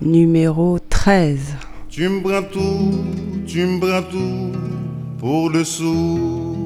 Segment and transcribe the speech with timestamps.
[0.00, 1.40] Numéro 13.
[1.90, 3.04] Tu me prends tout,
[3.46, 4.58] tu me tout
[5.18, 6.56] pour dessous.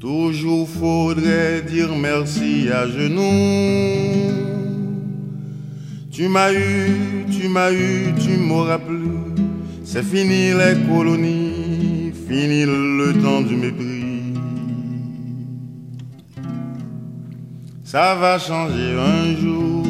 [0.00, 4.57] Toujours faudrait dire merci à genoux.
[6.18, 9.36] Tu m'as eu, tu m'as eu, tu m'auras plus.
[9.84, 14.34] C'est fini les colonies, fini le temps du mépris.
[17.84, 19.84] Ça va changer un jour.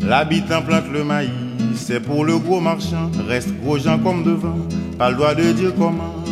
[0.00, 1.30] L'habitant plante le maïs,
[1.76, 3.08] c'est pour le gros marchand.
[3.28, 4.58] Reste gros gens comme devant,
[4.98, 6.24] pas le droit de dire comment.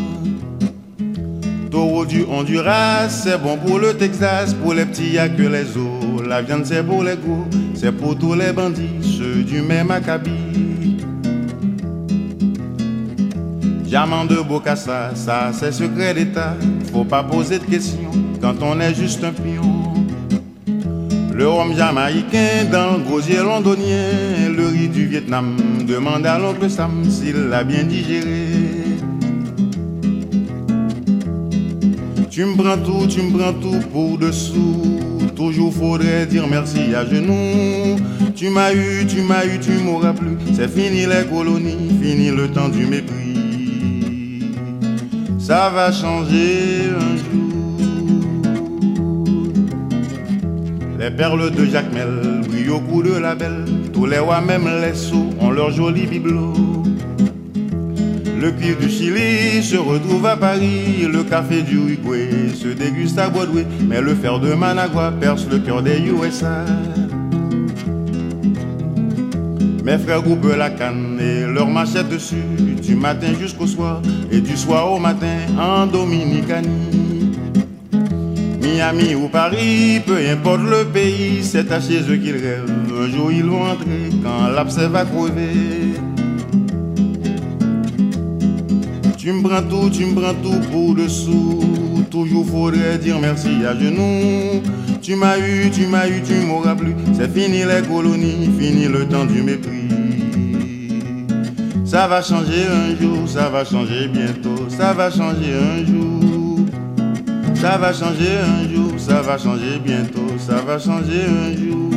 [1.73, 6.23] Taureau du Honduras, c'est bon pour le Texas, pour les petits y'a que les os.
[6.29, 10.98] La viande c'est pour les gros, c'est pour tous les bandits, ceux du même acabit.
[13.84, 16.55] Diamant de Bocassa, ça c'est secret d'état.
[16.92, 19.95] Faut pas poser de questions quand on est juste un pion.
[21.34, 25.57] Le rhum jamaïcain dans le gosier londonien, le riz du Vietnam,
[25.89, 28.72] demande à l'oncle Sam s'il l'a bien digéré.
[32.33, 34.98] Tu me prends tout, tu me prends tout pour dessous.
[35.36, 37.98] Toujours faudrait dire merci à genoux.
[38.34, 40.39] Tu m'as eu, tu m'as eu, tu m'auras plus.
[40.55, 44.48] C'est fini les colonies, fini le temps du mépris.
[45.39, 47.52] Ça va changer un jour.
[50.98, 53.67] Les perles de Jacmel brillent au cou de la belle.
[53.92, 56.55] Tous les rois, même les sots, ont leur joli bibelot.
[58.43, 63.31] Le cuir du Chili se retrouve à Paris, le café du Uruguay se déguste à
[63.31, 66.65] Broadway, mais le fer de Managua perce le cœur des USA.
[69.85, 72.43] Mes frères groupent la canne et leur machette dessus,
[72.83, 74.02] du matin jusqu'au soir,
[74.33, 77.36] et du soir au matin en Dominicanie.
[78.61, 82.75] Miami ou Paris, peu importe le pays, c'est à chez eux qu'ils rêvent.
[82.91, 85.95] Un jour ils vont entrer quand l'abcès va crever.
[89.22, 92.05] Tu me prends tout, tu me prends tout pour dessous.
[92.10, 94.60] Toujours faudrait dire merci à genoux.
[95.00, 96.92] Tu m'as eu, tu m'as eu, tu m'auras plus.
[97.14, 99.86] C'est fini les colonies, fini le temps du mépris.
[101.84, 106.58] Ça va changer un jour, ça va changer bientôt, ça va changer un jour.
[107.54, 111.90] Ça va changer un jour, ça va changer bientôt, ça va changer un jour.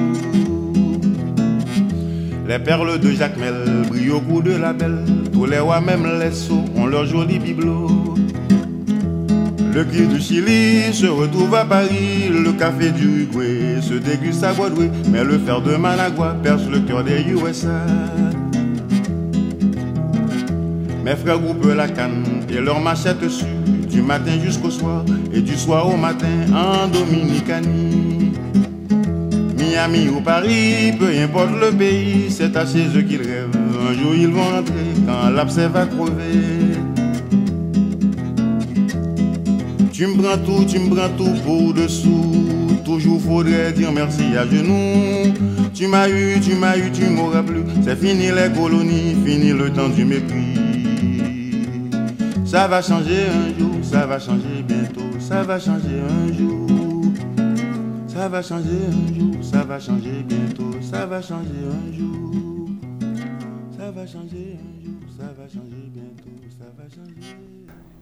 [2.47, 3.55] Les perles de Jacmel
[3.89, 5.14] brillent au cou de la belle.
[5.35, 8.15] Tous les rois, même les sots, ont leur joli bibelot.
[9.73, 14.53] Le cuir du Chili se retrouve à Paris, le café du Uruguay se déguste à
[14.53, 17.85] Broadway, mais le fer de Managua perce le cœur des USA.
[21.03, 23.43] Mes frères groupent la canne et leur machette dessus,
[23.89, 25.03] du matin jusqu'au soir,
[25.33, 28.31] et du soir au matin en Dominicanie.
[29.57, 33.49] Miami ou Paris, peu importe le pays, c'est à chez eux qu'ils rêvent.
[33.89, 36.77] Un jour ils vont rentrer quand l'abcès va crever.
[39.91, 42.45] Tu me prends tout, tu me prends tout pour dessous.
[42.83, 45.33] Toujours faudrait dire merci à genoux.
[45.73, 47.63] Tu m'as eu, tu m'as eu, tu m'auras plus.
[47.83, 50.55] C'est fini les colonies, fini le temps du mépris.
[52.45, 56.67] Ça va changer un jour, ça va changer bientôt, ça va changer un jour.
[58.07, 62.69] Ça va changer un jour, ça va changer bientôt, ça va changer un jour.
[63.77, 64.84] Ça va changer un jour,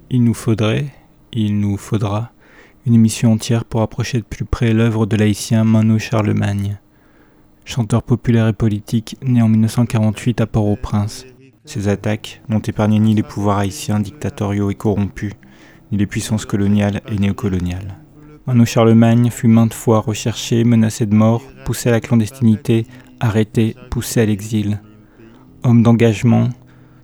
[0.10, 0.88] Il nous faudrait,
[1.32, 2.32] il nous faudra,
[2.86, 6.78] une émission entière pour approcher de plus près l'œuvre de l'haïtien Mano Charlemagne.
[7.66, 11.26] Chanteur populaire et politique, né en 1948 à Port-au-Prince.
[11.66, 15.34] Ses attaques n'ont épargné ni les pouvoirs haïtiens dictatoriaux et corrompus,
[15.92, 17.98] ni les puissances coloniales et néocoloniales.
[18.46, 22.86] Mano Charlemagne fut maintes fois recherché, menacé de mort, poussé à la clandestinité,
[23.22, 24.82] arrêté, poussé à l'exil.
[25.64, 26.50] Homme d'engagement,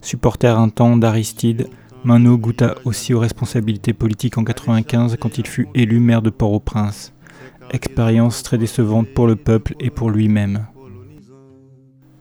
[0.01, 1.67] supporter un temps d'Aristide,
[2.03, 7.13] Mano goûta aussi aux responsabilités politiques en 95 quand il fut élu maire de Port-au-Prince.
[7.71, 10.65] Expérience très décevante pour le peuple et pour lui-même.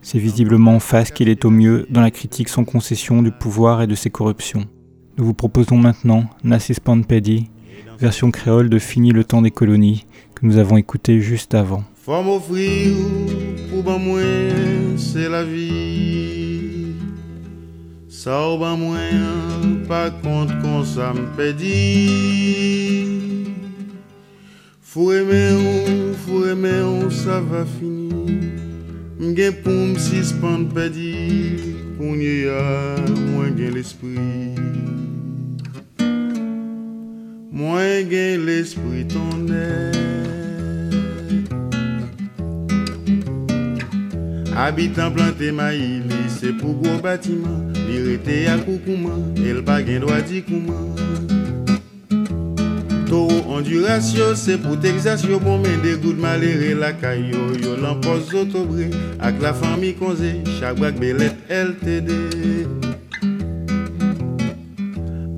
[0.01, 3.81] C'est visiblement en face qu'il est au mieux dans la critique sans concession du pouvoir
[3.81, 4.65] et de ses corruptions.
[5.17, 7.49] Nous vous proposons maintenant Nassis Panpedi,
[7.99, 10.05] version créole de Fini le temps des colonies,
[10.35, 11.83] que nous avons écouté juste avant.
[12.05, 12.23] Pour
[13.83, 16.48] ben c'est la vie.
[18.19, 21.71] Sa ou ba mwen, pa kont kon sa mpedi
[24.83, 28.41] Fure me ou, fure me ou, sa va fini.
[29.23, 31.13] Mgen pou msispan pedi
[31.95, 32.65] Kounye ya,
[33.31, 34.59] mwen gen l'esprit.
[37.55, 39.95] Mwen gen l'esprit tonel
[44.59, 47.78] Habitant planté maïli, c'est pour gros bâtiment.
[47.89, 50.91] Li rete al koukouman, el bagen do a di kouman.
[53.09, 57.47] Toro ondurasyon, se pou teksasyon Bon men de gout malere la kayo.
[57.57, 62.13] Yo lan pos zotobre, ak la fami konze Chak bak belet LTD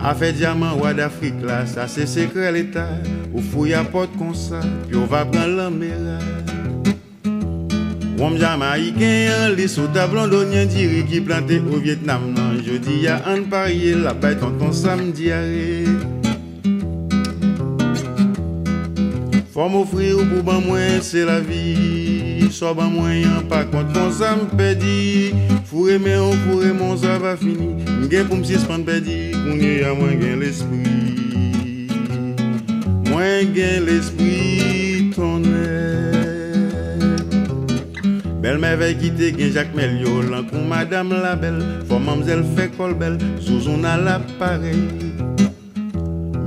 [0.04, 4.60] Afe diaman wad Afrik la, sa se sekre l'Etat Ou fouy apot konsa,
[4.92, 6.20] yo va pran l'anmera
[8.22, 12.28] Wom jama yi gen yon li sou tablon donyen diri ki plante ou Vietnam.
[12.72, 15.84] Je dis y'a un parier, la bête ton samedi arrêt.
[19.54, 22.50] Faut m'offrir pour ban moins, c'est la vie.
[22.50, 25.34] Soit ban moyen, pas contre mon ça m'pédi.
[25.66, 27.84] Fourré mais on fourré mon ça va fini.
[28.04, 31.90] M'gain pour m'suspendre pédi, qu'on y a moins gain l'esprit.
[33.10, 34.91] Moins gain l'esprit,
[38.52, 42.94] Belle merveille qui te gen Jacques Melio, l'encou madame la belle, faut mamzelle fait col
[42.96, 44.90] belle, sous on a l'appareil.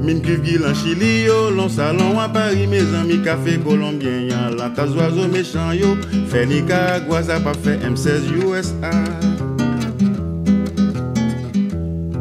[0.02, 4.68] Mine cuve en Chili yo, l'on salon à Paris, mes amis café colombien, yan la
[4.68, 4.88] tas
[5.32, 5.96] méchant yo,
[6.28, 8.90] fait Nicaragua, pas fait M16 USA.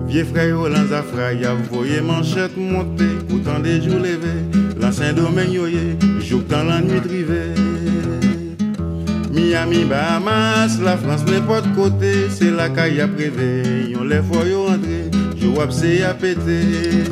[0.07, 4.45] Vieux frère yo, l'anzafra, y'a voyé manchette monter, autant des jours levés,
[4.79, 7.62] l'ancien domaine yo ye, joue dans la nuit privée.
[9.43, 13.89] Miami, Bahamas, la France n'importe côté, c'est la caille à prévé.
[13.89, 14.67] Yon les fois yo
[15.35, 17.03] je vois c'est à péter.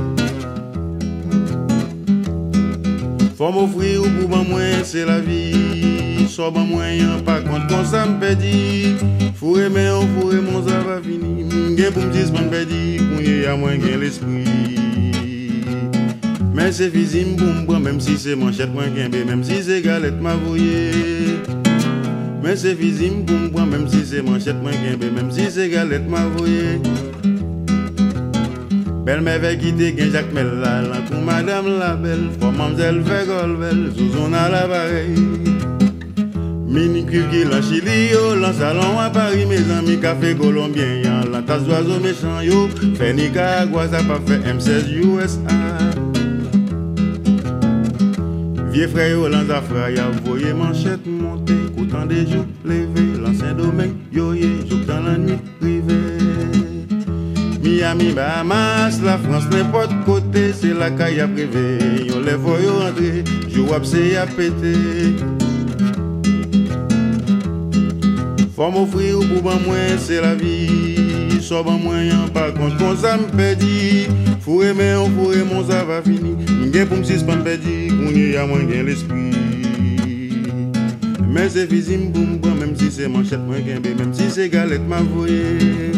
[3.38, 6.26] Faut m'offrir ou pour ban moins, c'est la vie.
[6.30, 9.32] Soit ban moyen, par contre, quand ça me.
[9.36, 11.48] Fourré, mais on fourré, mon ça va finir.
[11.48, 14.46] M'gen pour m'dis, m'en pédit, qu'on a moins gain l'esprit.
[16.54, 20.36] Mais c'est physique, boum, même si c'est manchette, moins gain, même si c'est galette, ma.
[22.44, 26.10] Mais c'est physique pour moi, même si c'est manchette, moi guimbe, même si c'est galette,
[26.10, 26.82] ma voyée.
[29.06, 33.92] Belle merveille qui te gagne Jacques Mella, pour madame la belle, pour mademoiselle fait golbelle,
[33.96, 35.16] sous son à la pareille.
[36.68, 41.42] Mini qui la Chili, yo, la salon à Paris, mes amis, café colombien, y'a la
[41.42, 45.40] tasse d'oiseau méchant, yo, fait Nicaragua, pas fait M16 USA.
[48.72, 54.34] Vieux frère, yo, l'anzafra, y'a voyé manchette monter temps des jours levés, l'ancien domaine, yo
[54.34, 56.12] ye, joue dans la nuit privée.
[57.64, 61.78] Miami, Bahamas, la France, n'importe côté, c'est la caille à privé.
[62.08, 65.16] Yo les yo rentrer, je vois c'est à péter.
[68.56, 71.40] Faut m'offrir ou pour ban moins, c'est la vie.
[71.42, 74.08] Soit ban moyen, par contre, quand ça me pédit.
[74.42, 76.36] Faut aimer, on faut aimer, mon ça va finir.
[76.66, 79.51] M'gain pour me suspendre pédit, qu'on y a moins gain l'esprit.
[81.32, 84.84] Mè se vizim pou mbwa, mèm si se manchet mwen genbe, mèm si se galet
[84.92, 85.94] ma voye.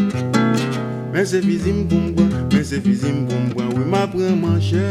[1.09, 4.83] Mè se vizim pou mbwa, mè se vizim pou mbwa, wè ma pre manchet.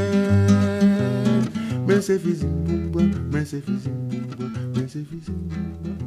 [1.86, 3.06] Mè se vizim pou mbwa,
[3.36, 6.01] mè se vizim pou mbwa, mè se vizim pou mbwa.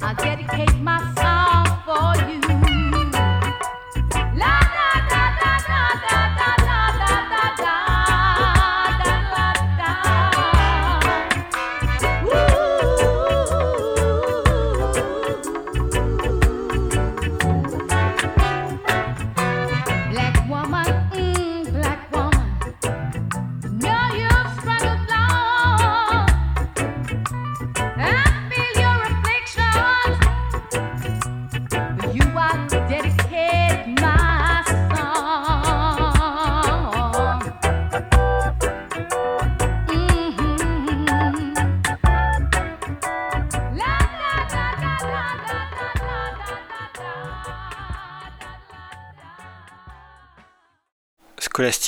[0.00, 1.27] I dedicate dedicate myself.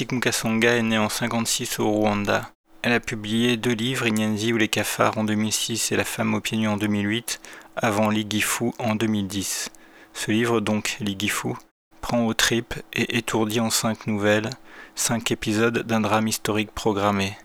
[0.09, 2.51] Mukasonga est née en 56 au Rwanda.
[2.83, 6.41] Elle a publié deux livres, Inyanzi ou les cafards en 2006 et La femme au
[6.41, 7.41] pieds nus en 2008,
[7.77, 9.71] avant Ligifu en 2010.
[10.15, 11.51] Ce livre donc, Ligifu,
[12.01, 14.49] prend aux tripes et étourdit en cinq nouvelles,
[14.95, 17.37] cinq épisodes d'un drame historique programmé.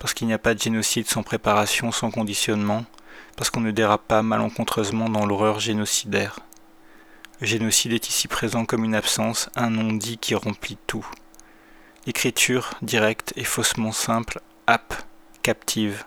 [0.00, 2.86] Parce qu'il n'y a pas de génocide sans préparation, sans conditionnement,
[3.36, 6.40] parce qu'on ne dérape pas malencontreusement dans l'horreur génocidaire.
[7.40, 11.06] Le génocide est ici présent comme une absence, un non-dit qui remplit tout.
[12.08, 14.94] Écriture directe et faussement simple, ap,
[15.42, 16.04] captive.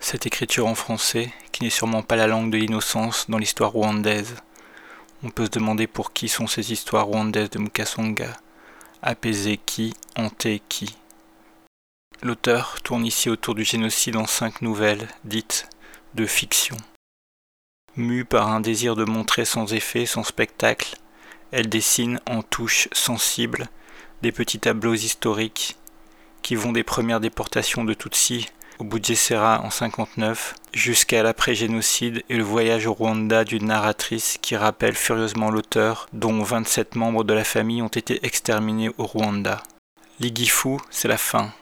[0.00, 4.34] Cette écriture en français, qui n'est sûrement pas la langue de l'innocence dans l'histoire rwandaise.
[5.22, 8.36] On peut se demander pour qui sont ces histoires rwandaises de Mukasonga.
[9.02, 10.96] Apaiser qui, hanter qui.
[12.20, 15.68] L'auteur tourne ici autour du génocide en cinq nouvelles, dites
[16.14, 16.76] de fiction.
[17.94, 20.96] Mue par un désir de montrer sans effet, sans spectacle,
[21.52, 23.68] elle dessine en touches sensibles
[24.22, 25.76] des petits tableaux historiques
[26.42, 28.48] qui vont des premières déportations de Tutsi
[28.78, 34.94] au Bugesera en 59 jusqu'à l'après-génocide et le voyage au Rwanda d'une narratrice qui rappelle
[34.94, 39.62] furieusement l'auteur dont 27 membres de la famille ont été exterminés au Rwanda.
[40.20, 41.52] Ligifu, c'est la fin.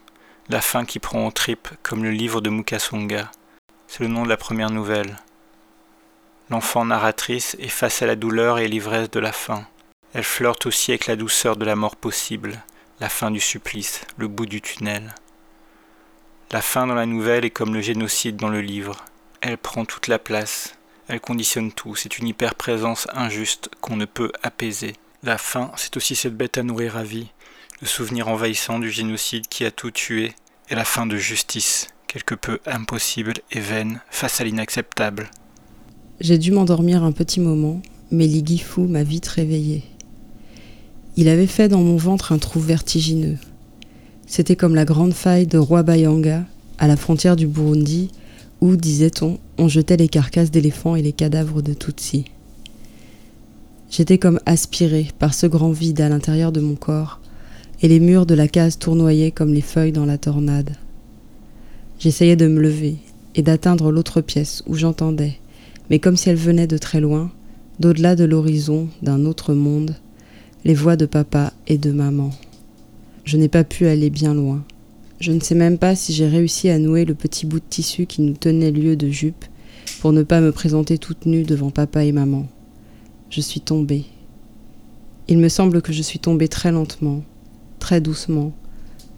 [0.49, 3.31] La fin qui prend en tripes comme le livre de Mukasonga.
[3.87, 5.17] C'est le nom de la première nouvelle.
[6.51, 9.67] L'enfant narratrice est face à la douleur et l'ivresse de la fin.
[10.13, 12.65] Elle flirte aussi avec la douceur de la mort possible,
[12.99, 15.15] la fin du supplice, le bout du tunnel.
[16.51, 19.05] La fin dans la nouvelle est comme le génocide dans le livre.
[19.41, 20.75] Elle prend toute la place,
[21.07, 24.95] elle conditionne tout, c'est une hyper-présence injuste qu'on ne peut apaiser.
[25.23, 27.29] La fin, c'est aussi cette bête à nourrir à vie,
[27.81, 30.35] le souvenir envahissant du génocide qui a tout tué,
[30.71, 35.31] et la fin de justice, quelque peu impossible et vaine face à l'inacceptable.
[36.21, 39.90] J'ai dû m'endormir un petit moment, mais Ligifu m'a vite réveillée.
[41.21, 43.37] Il avait fait dans mon ventre un trou vertigineux.
[44.27, 46.47] C'était comme la grande faille de Roi-Bayanga,
[46.79, 48.09] à la frontière du Burundi,
[48.63, 52.25] où, disait-on, on jetait les carcasses d'éléphants et les cadavres de Tutsi.
[53.91, 57.21] J'étais comme aspiré par ce grand vide à l'intérieur de mon corps,
[57.83, 60.71] et les murs de la case tournoyaient comme les feuilles dans la tornade.
[61.99, 62.97] J'essayais de me lever
[63.35, 65.39] et d'atteindre l'autre pièce où j'entendais,
[65.91, 67.31] mais comme si elle venait de très loin,
[67.79, 69.97] d'au-delà de l'horizon d'un autre monde,
[70.65, 72.31] les voix de papa et de maman.
[73.25, 74.63] Je n'ai pas pu aller bien loin.
[75.19, 78.07] Je ne sais même pas si j'ai réussi à nouer le petit bout de tissu
[78.07, 79.45] qui nous tenait lieu de jupe
[80.01, 82.47] pour ne pas me présenter toute nue devant papa et maman.
[83.31, 84.05] Je suis tombée.
[85.29, 87.23] Il me semble que je suis tombée très lentement,
[87.79, 88.53] très doucement,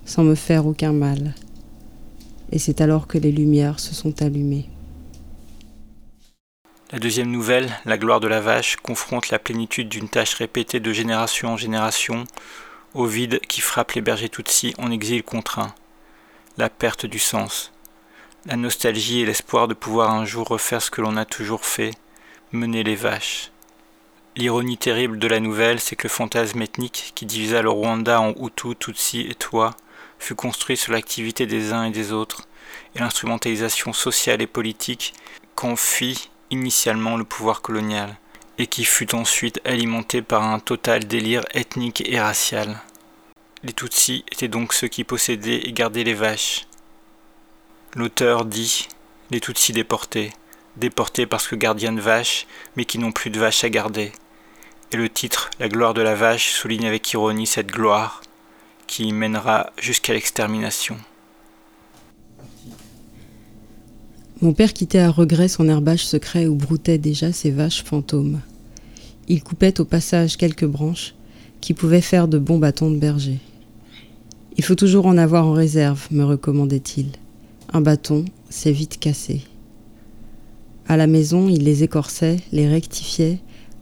[0.05, 1.35] sans me faire aucun mal.
[2.51, 4.67] Et c'est alors que les lumières se sont allumées.
[6.93, 10.93] La deuxième nouvelle, La gloire de la vache, confronte la plénitude d'une tâche répétée de
[10.93, 12.25] génération en génération.
[12.93, 15.75] Au vide qui frappe les bergers Tutsis en exil contraint,
[16.59, 17.73] la perte du sens,
[18.45, 21.93] la nostalgie et l'espoir de pouvoir un jour refaire ce que l'on a toujours fait,
[22.53, 23.53] mener les vaches.
[24.37, 28.35] L'ironie terrible de la nouvelle, c'est que le fantasme ethnique qui divisa le Rwanda en
[28.39, 29.71] Hutu, Tutsi et Toi
[30.19, 32.43] fut construit sur l'activité des uns et des autres,
[32.95, 35.15] et l'instrumentalisation sociale et politique
[35.55, 38.17] qu'en fit initialement le pouvoir colonial,
[38.59, 42.79] et qui fut ensuite alimenté par un total délire ethnique et racial.
[43.65, 46.67] Les Tutsis étaient donc ceux qui possédaient et gardaient les vaches.
[47.95, 48.89] L'auteur dit
[49.31, 50.33] les Tutsis déportés,
[50.77, 54.13] déportés parce que gardiens de vaches, mais qui n'ont plus de vaches à garder.
[54.93, 58.21] Et le titre La gloire de la vache souligne avec ironie cette gloire
[58.87, 60.99] qui mènera jusqu'à l'extermination.
[64.43, 68.41] Mon père quittait à regret son herbage secret où broutaient déjà ses vaches fantômes.
[69.29, 71.15] Il coupait au passage quelques branches
[71.61, 73.39] qui pouvaient faire de bons bâtons de berger.
[74.57, 77.07] Il faut toujours en avoir en réserve, me recommandait-il.
[77.73, 79.43] Un bâton, c'est vite cassé.
[80.89, 83.39] À la maison, il les écorçait, les rectifiait,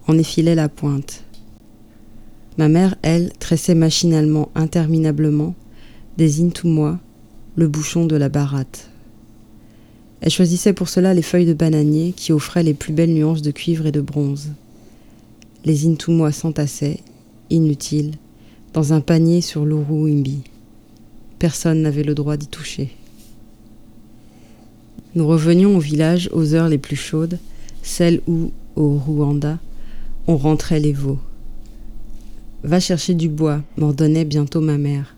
[0.09, 1.25] en effilait la pointe.
[2.59, 5.55] Ma mère, elle, tressait machinalement, interminablement,
[6.19, 6.99] des moi
[7.57, 8.90] le bouchon de la baratte.
[10.21, 13.51] Elle choisissait pour cela les feuilles de bananier qui offraient les plus belles nuances de
[13.51, 14.51] cuivre et de bronze.
[15.65, 17.01] Les intumois s'entassaient,
[17.49, 18.15] inutiles,
[18.73, 20.43] dans un panier sur l'Uruimbi.
[21.39, 22.91] Personne n'avait le droit d'y toucher.
[25.15, 27.39] Nous revenions au village aux heures les plus chaudes,
[27.83, 29.59] celles où, au Rwanda,
[30.27, 31.19] on rentrait les veaux.
[32.63, 35.17] Va chercher du bois, m'ordonnait bientôt ma mère.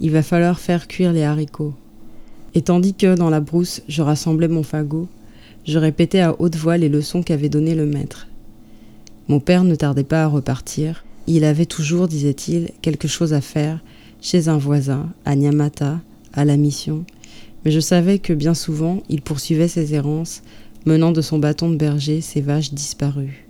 [0.00, 1.74] Il va falloir faire cuire les haricots.
[2.54, 5.08] Et tandis que, dans la brousse, je rassemblais mon fagot,
[5.64, 8.26] je répétais à haute voix les leçons qu'avait données le maître.
[9.28, 13.80] Mon père ne tardait pas à repartir, Il avait toujours, disait-il, quelque chose à faire
[14.20, 16.00] chez un voisin, à Nyamata,
[16.32, 17.04] à la mission,
[17.64, 20.42] mais je savais que bien souvent il poursuivait ses errances,
[20.84, 23.46] menant de son bâton de berger ses vaches disparues.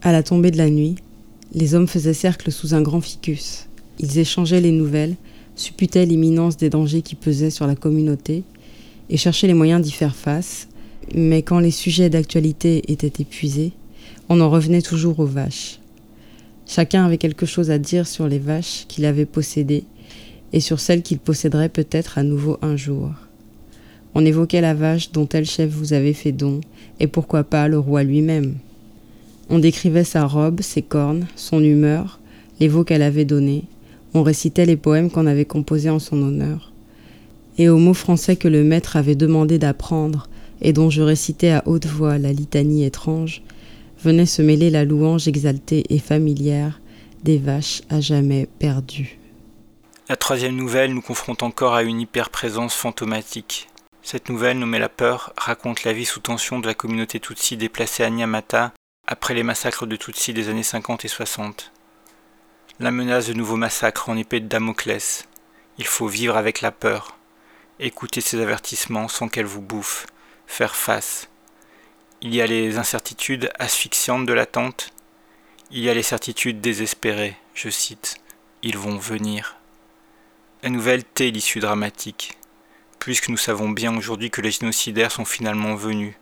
[0.00, 0.96] À la tombée de la nuit,
[1.54, 3.66] les hommes faisaient cercle sous un grand ficus.
[3.98, 5.16] Ils échangeaient les nouvelles,
[5.56, 8.44] supputaient l'imminence des dangers qui pesaient sur la communauté
[9.10, 10.68] et cherchaient les moyens d'y faire face,
[11.14, 13.72] mais quand les sujets d'actualité étaient épuisés,
[14.28, 15.78] on en revenait toujours aux vaches.
[16.66, 19.84] Chacun avait quelque chose à dire sur les vaches qu'il avait possédées
[20.52, 23.10] et sur celles qu'il posséderait peut-être à nouveau un jour.
[24.14, 26.60] On évoquait la vache dont tel chef vous avait fait don,
[27.00, 28.54] et pourquoi pas le roi lui-même.
[29.48, 32.20] On décrivait sa robe, ses cornes, son humeur,
[32.60, 33.64] les veaux qu'elle avait donnés,
[34.14, 36.72] on récitait les poèmes qu'on avait composés en son honneur.
[37.58, 40.28] Et aux mots français que le maître avait demandé d'apprendre,
[40.60, 43.42] et dont je récitais à haute voix la litanie étrange,
[44.02, 46.80] venait se mêler la louange exaltée et familière
[47.24, 49.18] des vaches à jamais perdues.
[50.08, 53.68] La troisième nouvelle nous confronte encore à une hyperprésence fantomatique.
[54.02, 58.02] Cette nouvelle, nommée La Peur, raconte la vie sous tension de la communauté Tutsi déplacée
[58.02, 58.72] à Nyamata
[59.06, 61.72] après les massacres de Tutsi des années 50 et 60.
[62.82, 65.28] La menace de nouveaux massacres en épée de Damoclès.
[65.78, 67.16] Il faut vivre avec la peur,
[67.78, 70.08] écouter ces avertissements sans qu'elle vous bouffe,
[70.48, 71.28] faire face.
[72.22, 74.92] Il y a les incertitudes asphyxiantes de l'attente,
[75.70, 78.16] il y a les certitudes désespérées, je cite,
[78.64, 79.58] ils vont venir.
[80.64, 82.36] La nouvelle tait l'issue dramatique,
[82.98, 86.16] puisque nous savons bien aujourd'hui que les génocidaires sont finalement venus.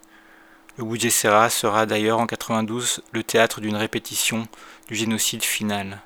[0.77, 4.47] Le Boudiessera sera d'ailleurs en 92 le théâtre d'une répétition
[4.89, 6.03] du génocide final.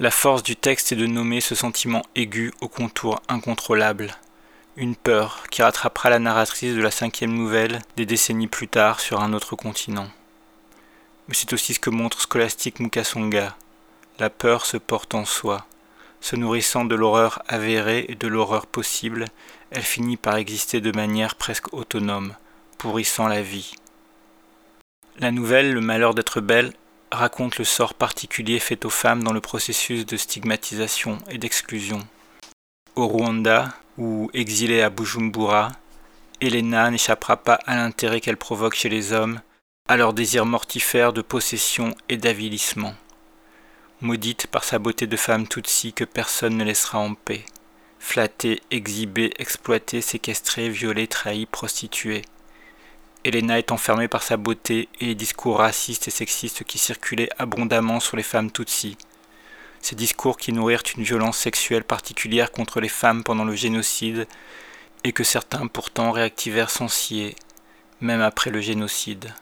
[0.00, 4.16] La force du texte est de nommer ce sentiment aigu au contour incontrôlable,
[4.76, 9.20] une peur qui rattrapera la narratrice de la cinquième nouvelle des décennies plus tard sur
[9.20, 10.08] un autre continent.
[11.28, 13.56] Mais c'est aussi ce que montre Scholastique Mukasonga.
[14.18, 15.64] La peur se porte en soi.
[16.20, 19.26] Se nourrissant de l'horreur avérée et de l'horreur possible,
[19.70, 22.34] elle finit par exister de manière presque autonome,
[22.78, 23.76] pourrissant la vie.
[25.20, 26.72] La nouvelle Le malheur d'être belle
[27.14, 32.06] raconte le sort particulier fait aux femmes dans le processus de stigmatisation et d'exclusion.
[32.96, 35.72] Au Rwanda, ou exilée à Bujumbura,
[36.40, 39.40] Elena n'échappera pas à l'intérêt qu'elle provoque chez les hommes,
[39.88, 42.94] à leur désir mortifère de possession et d'avilissement
[44.04, 47.44] maudite par sa beauté de femme Tutsi que personne ne laissera en paix,
[47.98, 52.22] flattée, exhibée, exploitée, séquestrée, violée, trahie, prostituée.
[53.24, 57.98] Elena est enfermée par sa beauté et les discours racistes et sexistes qui circulaient abondamment
[57.98, 58.98] sur les femmes Tutsi.
[59.80, 64.26] Ces discours qui nourrirent une violence sexuelle particulière contre les femmes pendant le génocide
[65.04, 67.34] et que certains pourtant réactivèrent sans scier,
[68.00, 69.32] même après le génocide.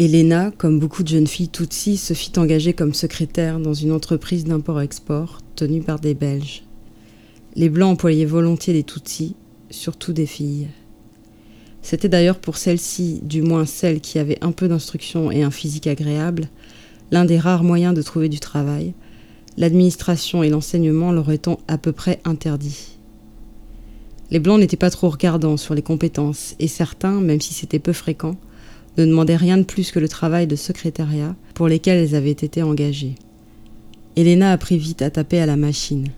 [0.00, 4.44] Elena, comme beaucoup de jeunes filles Tutsi, se fit engager comme secrétaire dans une entreprise
[4.44, 6.64] d'import-export tenue par des Belges.
[7.54, 9.36] Les Blancs employaient volontiers les Tutsis,
[9.70, 10.68] surtout des filles.
[11.84, 15.86] C'était d'ailleurs pour celles-ci, du moins celles qui avaient un peu d'instruction et un physique
[15.86, 16.48] agréable,
[17.10, 18.94] l'un des rares moyens de trouver du travail.
[19.58, 22.96] L'administration et l'enseignement leur étant à peu près interdits.
[24.30, 27.92] Les Blancs n'étaient pas trop regardants sur les compétences, et certains, même si c'était peu
[27.92, 28.36] fréquent,
[28.96, 32.62] ne demandaient rien de plus que le travail de secrétariat pour lesquels elles avaient été
[32.62, 33.16] engagées.
[34.16, 36.08] Elena apprit vite à taper à la machine,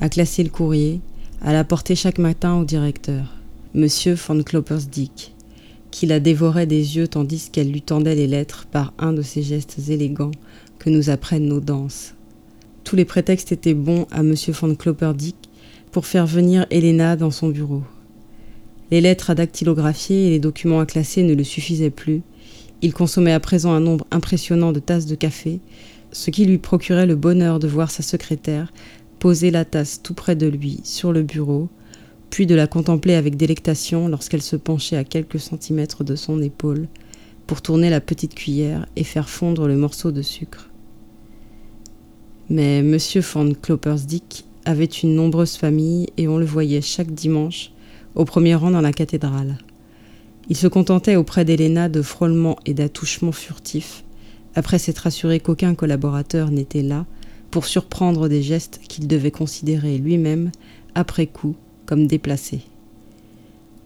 [0.00, 1.00] à classer le courrier,
[1.40, 3.41] à l'apporter chaque matin au directeur,
[3.74, 5.34] Monsieur von Kloppersdick,
[5.90, 9.42] qui la dévorait des yeux tandis qu'elle lui tendait les lettres par un de ces
[9.42, 10.32] gestes élégants
[10.78, 12.12] que nous apprennent nos danses.
[12.84, 15.36] Tous les prétextes étaient bons à Monsieur von Klopperdick
[15.90, 17.82] pour faire venir Elena dans son bureau.
[18.90, 22.20] Les lettres à dactylographier et les documents à classer ne le suffisaient plus.
[22.82, 25.60] Il consommait à présent un nombre impressionnant de tasses de café,
[26.12, 28.70] ce qui lui procurait le bonheur de voir sa secrétaire
[29.18, 31.70] poser la tasse tout près de lui sur le bureau,
[32.32, 36.88] puis de la contempler avec délectation lorsqu'elle se penchait à quelques centimètres de son épaule
[37.46, 40.70] pour tourner la petite cuillère et faire fondre le morceau de sucre.
[42.48, 42.96] Mais M.
[43.20, 47.70] von Kloppersdick avait une nombreuse famille et on le voyait chaque dimanche
[48.14, 49.58] au premier rang dans la cathédrale.
[50.48, 54.04] Il se contentait auprès d'Héléna de frôlements et d'attouchements furtifs,
[54.54, 57.04] après s'être assuré qu'aucun collaborateur n'était là,
[57.50, 60.50] pour surprendre des gestes qu'il devait considérer lui-même,
[60.94, 61.56] après coup,
[61.92, 62.62] comme déplacés.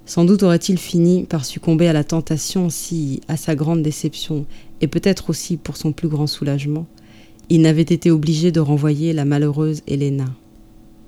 [0.05, 4.47] Sans doute aurait-il fini par succomber à la tentation si, à sa grande déception,
[4.81, 6.87] et peut-être aussi pour son plus grand soulagement,
[7.49, 10.27] il n'avait été obligé de renvoyer la malheureuse Héléna.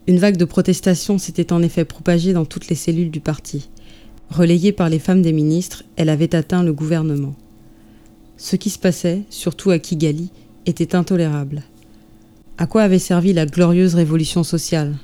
[0.08, 3.68] Une vague de protestation s'était en effet propagée dans toutes les cellules du parti.
[4.28, 7.37] Relayée par les femmes des ministres, elle avait atteint le gouvernement.
[8.38, 10.30] Ce qui se passait, surtout à Kigali,
[10.66, 11.62] était intolérable.
[12.56, 14.96] À quoi avait servi la glorieuse révolution sociale?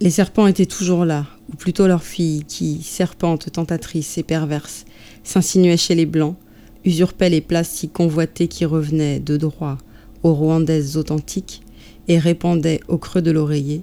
[0.00, 4.84] Les serpents étaient toujours là, ou plutôt leurs filles, qui, serpentes, tentatrices et perverses,
[5.22, 6.36] s'insinuaient chez les blancs,
[6.84, 9.78] usurpaient les places si convoitées qui revenaient de droit
[10.22, 11.62] aux Rwandaises authentiques
[12.08, 13.82] et répandaient au creux de l'oreiller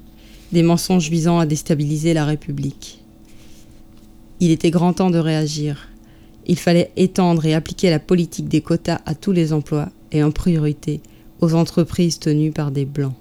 [0.51, 2.99] des mensonges visant à déstabiliser la République.
[4.41, 5.87] Il était grand temps de réagir.
[6.45, 10.31] Il fallait étendre et appliquer la politique des quotas à tous les emplois et en
[10.31, 11.01] priorité
[11.39, 13.13] aux entreprises tenues par des blancs.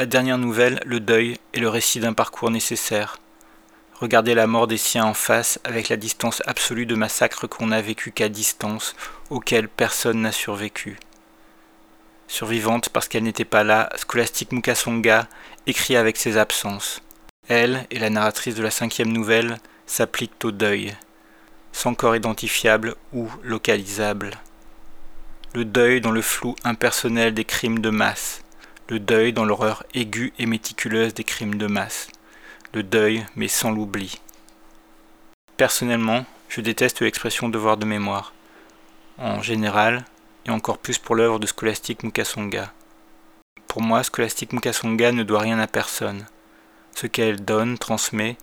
[0.00, 3.18] La dernière nouvelle, le deuil, est le récit d'un parcours nécessaire.
[3.96, 7.82] Regarder la mort des siens en face avec la distance absolue de massacres qu'on n'a
[7.82, 8.96] vécu qu'à distance,
[9.28, 10.98] auxquels personne n'a survécu.
[12.28, 15.28] Survivante parce qu'elle n'était pas là, Scholastique Mukasonga
[15.66, 17.02] écrit avec ses absences.
[17.48, 20.96] Elle et la narratrice de la cinquième nouvelle s'appliquent au deuil,
[21.72, 24.30] sans corps identifiable ou localisable.
[25.52, 28.40] Le deuil dans le flou impersonnel des crimes de masse,
[28.90, 32.08] le deuil dans l'horreur aiguë et méticuleuse des crimes de masse
[32.72, 34.20] le deuil, mais sans l'oubli.
[35.56, 38.32] Personnellement, je déteste l'expression devoir de mémoire,
[39.18, 40.04] en général,
[40.46, 42.72] et encore plus pour l'œuvre de Scholastique Mukasonga.
[43.66, 46.26] Pour moi, Scholastique Mukasonga ne doit rien à personne.
[46.94, 48.36] Ce qu'elle donne, transmet,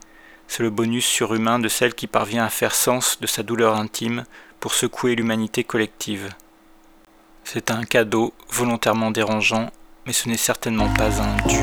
[0.48, 4.26] c'est le bonus surhumain de celle qui parvient à faire sens de sa douleur intime
[4.60, 6.30] pour secouer l'humanité collective.
[7.44, 9.70] C'est un cadeau volontairement dérangeant,
[10.08, 11.58] mais ce n'est certainement pas un dû.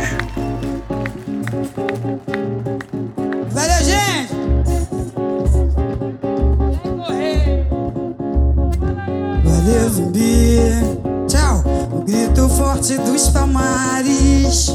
[9.45, 10.59] Valeu, zumbi.
[11.27, 11.65] Tchau.
[11.91, 14.71] O grito forte dos palmares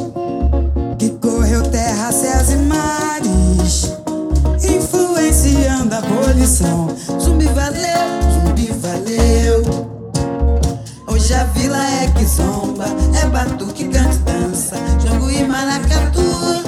[0.98, 3.94] que correu terra, céus e mares,
[4.64, 6.88] influenciando a abolição.
[7.20, 9.89] Zumbi valeu, zumbi valeu.
[11.30, 12.86] Hoje a vila é que zomba,
[13.22, 16.59] é batuque, canta e dança, jogo e maracatu.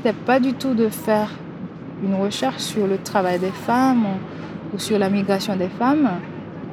[0.00, 1.28] N'était pas du tout de faire
[2.02, 4.06] une recherche sur le travail des femmes
[4.72, 6.08] ou, sur la migration des femmes.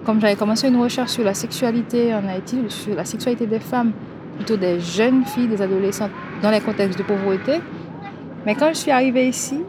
[0.06, 3.92] Comme j'avais commencé une recherche sur la sexualité en Haïti, sur la sexualité des femmes,
[4.38, 6.12] plutôt des jeunes filles, des adolescentes
[6.42, 7.60] dans les contextes de pauvreté.
[8.46, 9.60] Mais quand je suis arrivée ici,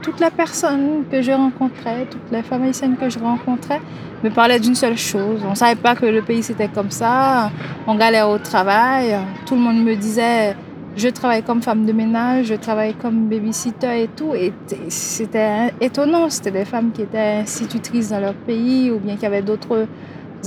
[0.00, 3.80] toutes les personnes que je rencontrais, toutes les femmes haïtiennes que je rencontrais,
[4.22, 5.42] me parlaient d'une seule chose.
[5.44, 7.50] On ne savait pas que le pays c'était comme ça.
[7.88, 9.16] On galère au travail.
[9.46, 10.54] Tout le monde me disait
[10.98, 14.34] je travaille comme femme de ménage, je travaille comme babysitter et tout.
[14.34, 14.52] Et
[14.88, 16.28] c'était étonnant.
[16.28, 19.86] C'était des femmes qui étaient institutrices dans leur pays ou bien qui avaient d'autres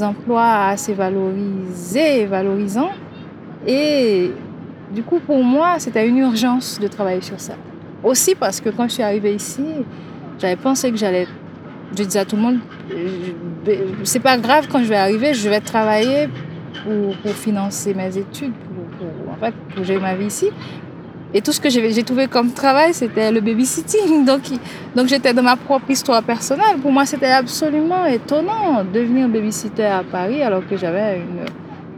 [0.02, 2.92] emplois assez valorisés et valorisants.
[3.66, 4.32] Et
[4.94, 7.54] du coup, pour moi, c'était une urgence de travailler sur ça.
[8.04, 9.64] Aussi parce que quand je suis arrivée ici,
[10.38, 11.28] j'avais pensé que j'allais.
[11.96, 12.60] Je disais à tout le monde,
[14.04, 16.30] c'est pas grave quand je vais arriver, je vais travailler
[16.84, 18.54] pour financer mes études,
[19.74, 20.50] pour gérer ma vie ici.
[21.34, 24.26] Et tout ce que j'ai trouvé comme travail, c'était le babysitting.
[24.32, 24.42] Donc,
[24.96, 26.78] donc j'étais dans ma propre histoire personnelle.
[26.82, 31.22] Pour moi, c'était absolument étonnant de devenir babysitter à Paris alors que j'avais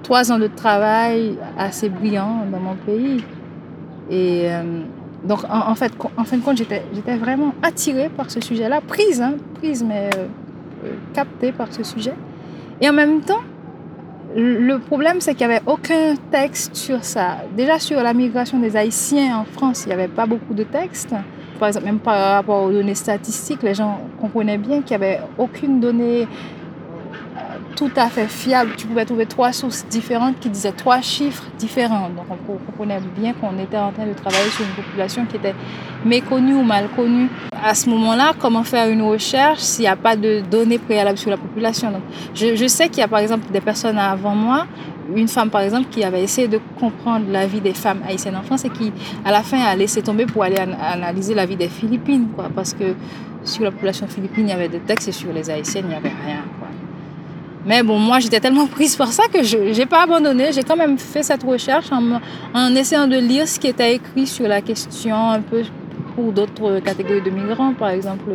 [0.03, 3.23] trois ans de travail assez brillant dans mon pays.
[4.12, 4.82] Et euh,
[5.23, 9.36] donc, en, fait, en fin de compte, j'étais vraiment attirée par ce sujet-là, prise, hein,
[9.56, 12.13] prise, mais euh, captée par ce sujet.
[12.82, 13.41] Et en même temps,
[14.36, 17.38] le problème, c'est qu'il n'y avait aucun texte sur ça.
[17.56, 21.13] Déjà, sur la migration des Haïtiens en France, il n'y avait pas beaucoup de textes.
[21.60, 25.22] Par exemple, même par rapport aux données statistiques, les gens comprenaient bien qu'il n'y avait
[25.38, 26.28] aucune donnée
[27.75, 28.71] tout à fait fiable.
[28.77, 32.09] Tu pouvais trouver trois sources différentes qui disaient trois chiffres différents.
[32.09, 35.55] Donc on comprenait bien qu'on était en train de travailler sur une population qui était
[36.05, 37.29] méconnue ou mal connue.
[37.63, 41.29] À ce moment-là, comment faire une recherche s'il n'y a pas de données préalables sur
[41.29, 41.91] la population?
[41.91, 42.01] Donc,
[42.36, 44.65] je, sais qu'il y a par exemple des personnes avant moi
[45.13, 48.41] une femme par exemple qui avait essayé de comprendre la vie des femmes haïtiennes en
[48.41, 48.91] France et qui
[49.25, 52.73] à la fin a laissé tomber pour aller analyser la vie des Philippines quoi parce
[52.73, 52.95] que
[53.43, 55.95] sur la population philippine il y avait des textes et sur les haïtiennes il n'y
[55.95, 56.69] avait rien quoi.
[57.65, 60.52] Mais bon, moi, j'étais tellement prise par ça que je n'ai pas abandonné.
[60.52, 64.47] J'ai quand même fait cette recherche en, essayant de lire ce qui était écrit sur
[64.47, 65.63] la question un peu
[66.15, 68.34] pour d'autres catégories de migrants, par exemple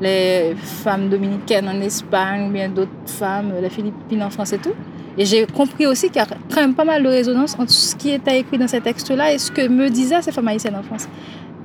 [0.00, 4.74] les femmes dominicaines en Espagne, bien d'autres femmes, les Philippines en France et tout.
[5.18, 7.94] Et j'ai compris aussi qu'il y a quand même pas mal de résonance entre ce
[7.94, 10.82] qui était écrit dans ces textes-là et ce que me disaient ces femmes haïtiennes en
[10.82, 11.08] France.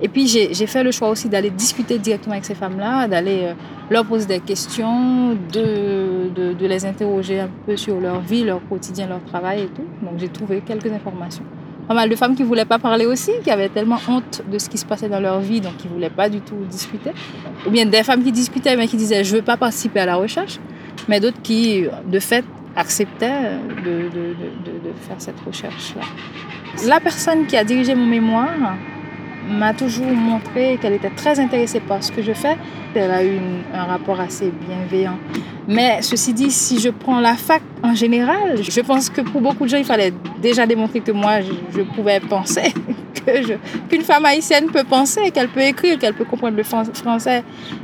[0.02, 3.54] Et puis j'ai fait le choix aussi d'aller discuter directement avec ces femmes-là, d'aller euh,
[3.90, 9.24] leur poser des questions, de, les interroger un peu sur leur vie, leur quotidien, leur
[9.24, 9.86] travail et tout.
[10.02, 11.44] Donc j'ai trouvé quelques informations.
[11.88, 14.58] Pas mal de femmes qui ne voulaient pas parler aussi, qui avaient tellement honte de
[14.58, 17.12] ce qui se passait dans leur vie, donc qui ne voulaient pas du tout discuter.
[17.66, 20.06] Ou bien des femmes qui discutaient mais qui disaient je ne veux pas participer à
[20.08, 20.60] la recherche,
[21.08, 22.44] mais d'autres qui, de fait,
[22.76, 24.10] acceptaient de
[25.08, 26.02] faire cette recherche-là.
[26.88, 28.76] La personne qui a dirigé mon mémoire,
[29.48, 32.58] m'a toujours montré qu'elle était très intéressée par ce que je fais.
[32.96, 33.40] Elle a eu
[33.74, 35.18] un rapport assez bienveillant.
[35.68, 39.66] Mais ceci dit, si je prends la fac en général, je pense que pour beaucoup
[39.66, 42.74] de gens, il fallait déjà démontrer que moi, je, pouvais penser,
[43.90, 47.44] qu'une femme haïtienne peut penser, qu'elle peut écrire, qu'elle peut comprendre le français,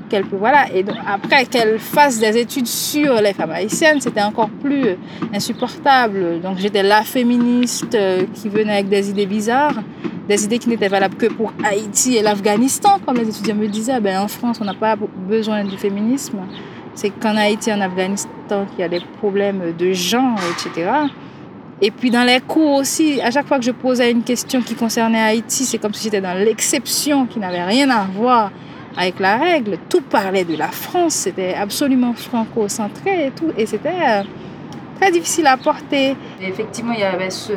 [0.09, 0.37] qu'elle peut...
[0.37, 0.71] Voilà.
[0.73, 4.95] Et donc, après, qu'elle fasse des études sur les femmes haïtiennes, c'était encore plus
[5.33, 6.41] insupportable.
[6.41, 9.81] Donc j'étais la féministe euh, qui venait avec des idées bizarres
[10.27, 13.99] des idées qui n'étaient valables que pour Haïti et l'Afghanistan, comme les étudiants me disaient.
[13.99, 16.37] Ben, en France, on n'a pas besoin du féminisme.
[16.93, 18.29] C'est qu'en Haïti en Afghanistan
[18.69, 20.89] qu'il y a des problèmes de genre, etc.
[21.83, 24.75] Et puis dans les cours aussi, à chaque fois que je posais une question qui
[24.75, 28.51] concernait Haïti, c'est comme si j'étais dans l'exception qui n'avait rien à voir
[28.95, 29.79] avec la règle.
[29.89, 33.51] Tout parlait de la France, c'était absolument franco-centré et tout.
[33.57, 34.23] Et c'était euh,
[34.99, 36.15] très difficile à porter.
[36.39, 37.53] effectivement, il y avait ce,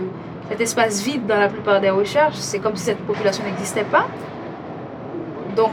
[0.49, 4.07] cet espace vide dans la plupart des recherches, c'est comme si cette population n'existait pas.
[5.55, 5.73] Donc,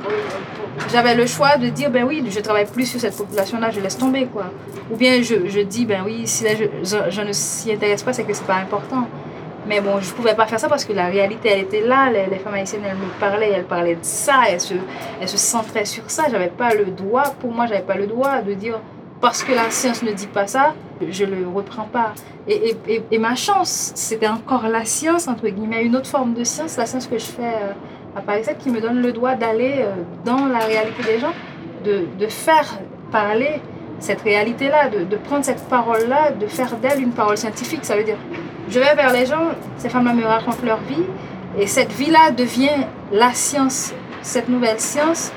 [0.91, 3.97] j'avais le choix de dire, ben oui, je travaille plus sur cette population-là, je laisse
[3.97, 4.45] tomber, quoi.
[4.91, 8.33] Ou bien je, je dis, ben oui, si je, ne s'y intéresse pas, c'est que
[8.33, 9.07] c'est pas important.
[9.67, 12.09] Mais bon, je pouvais pas faire ça parce que la réalité, elle était là.
[12.09, 14.73] Les, femmes haïtiennes, elles me parlaient, elles parlaient de ça, elles se,
[15.21, 16.23] elles se centraient sur ça.
[16.31, 18.79] J'avais pas le droit, pour moi, j'avais pas le droit de dire,
[19.19, 20.73] parce que la science ne dit pas ça,
[21.07, 22.13] je le reprends pas.
[22.47, 26.43] Et, et, et ma chance, c'était encore la science, entre guillemets, une autre forme de
[26.43, 27.53] science, la science que je fais
[28.15, 29.91] à Paris qui me donne le droit d'aller euh,
[30.25, 31.33] dans la réalité des gens,
[31.83, 32.79] de, de faire
[33.11, 33.61] parler
[33.99, 37.85] cette réalité-là, de, de, prendre cette parole-là, de faire d'elle une parole scientifique.
[37.85, 38.17] Ça veut dire,
[38.69, 41.03] je vais vers les gens, ces femmes-là me racontent leur vie,
[41.57, 45.31] et cette vie-là devient la science, cette nouvelle science.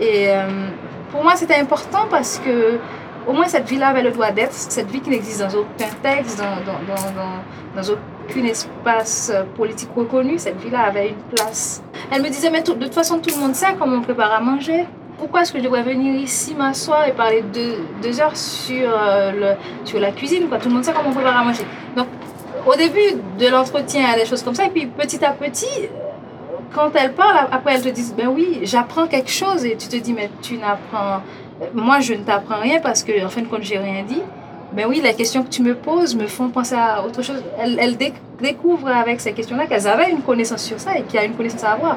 [0.00, 0.68] Et euh,
[1.10, 2.78] pour moi, c'était important parce que
[3.26, 6.38] au moins cette vie-là avait le droit d'être, cette vie qui n'existe dans aucun texte,
[6.38, 8.00] dans, dans, dans, dans, aucun
[8.38, 10.38] espace politique reconnu.
[10.38, 11.82] Cette ville-là avait une place.
[12.10, 14.40] Elle me disait, mais de toute façon, tout le monde sait comment on prépare à
[14.40, 14.86] manger.
[15.18, 17.44] Pourquoi est-ce que je devrais venir ici m'asseoir et parler
[18.02, 20.48] deux, heures sur, euh, sur la cuisine.
[20.48, 21.64] Tout le monde sait comment on prépare à manger.
[21.94, 22.06] Donc,
[22.66, 24.64] au début de l'entretien, il y a des choses comme ça.
[24.64, 25.88] Et puis, petit à petit,
[26.74, 29.64] quand elle parle, après, elle te dit, ben oui, j'apprends quelque chose.
[29.64, 31.22] Et tu te dis, mais tu n'apprends...
[31.74, 34.22] Moi, je ne t'apprends rien parce que, en fin de compte, j'ai rien dit.
[34.72, 37.42] Ben oui, les questions que tu me poses me font penser à autre chose.
[37.58, 37.96] Elle, elle
[38.40, 41.34] découvre avec ces questions-là qu'elles avaient une connaissance sur ça et qu'il y a une
[41.34, 41.96] connaissance à avoir.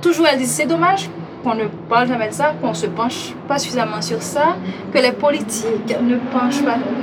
[0.00, 1.10] Toujours, elle dit c'est dommage
[1.42, 4.56] qu'on ne parle jamais de ça, qu'on ne se penche pas suffisamment sur ça,
[4.92, 6.14] que les politiques ne,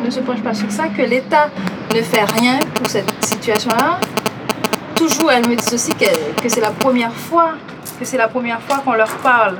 [0.09, 1.49] se penchent pas sur ça, que l'État
[1.93, 3.99] ne fait rien pour cette situation-là.
[4.95, 7.51] Toujours, elle me dit aussi que, c'est la première fois,
[7.99, 9.57] que c'est la première fois qu'on leur parle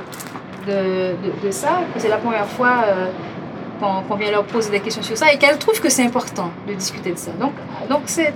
[0.66, 2.84] de, ça, que c'est la première fois.
[2.86, 3.06] Euh,
[4.08, 6.74] qu'on vient leur poser des questions sur ça et qu'elles trouvent que c'est important de
[6.74, 7.32] discuter de ça.
[7.32, 7.52] Donc,
[7.88, 8.32] donc c'est,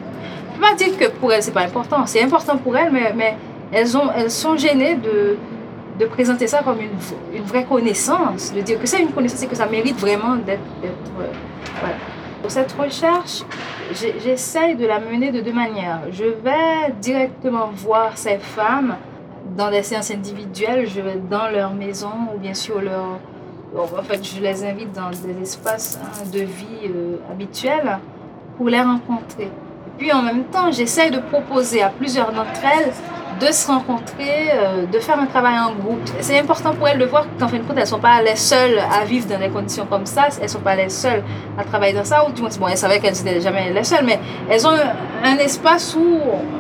[0.57, 2.05] ne pas dire que pour elles, c'est pas important.
[2.07, 3.37] C'est important pour elles, mais, mais
[3.73, 5.37] elles, ont, elles sont gênées de,
[5.99, 9.47] de présenter ça comme une, une vraie connaissance, de dire que c'est une connaissance et
[9.47, 10.61] que ça mérite vraiment d'être.
[10.85, 11.27] Euh,
[11.81, 11.97] voilà.
[12.43, 13.43] Pour cette recherche,
[14.23, 16.01] j'essaye de la mener de deux manières.
[16.13, 18.97] Je vais directement voir ces femmes
[19.57, 23.19] dans des séances individuelles, je vais dans leur maison ou bien sûr leur
[23.75, 27.99] en fait, je les invite dans des espaces hein, de vie euh, habituels
[28.57, 29.51] pour les rencontrer.
[29.99, 32.93] Puis en même temps, j'essaie de proposer à plusieurs d'entre elles
[33.41, 36.01] de se rencontrer, euh, de faire un travail en groupe.
[36.21, 38.37] C'est important pour elles de voir qu'en fin de compte, elles ne sont pas les
[38.37, 41.23] seules à vivre dans des conditions comme ça, elles ne sont pas les seules
[41.59, 44.05] à travailler dans ça, ou du moins, bon, elles savaient qu'elles n'étaient jamais les seules,
[44.05, 44.79] mais elles ont
[45.23, 46.19] un espace où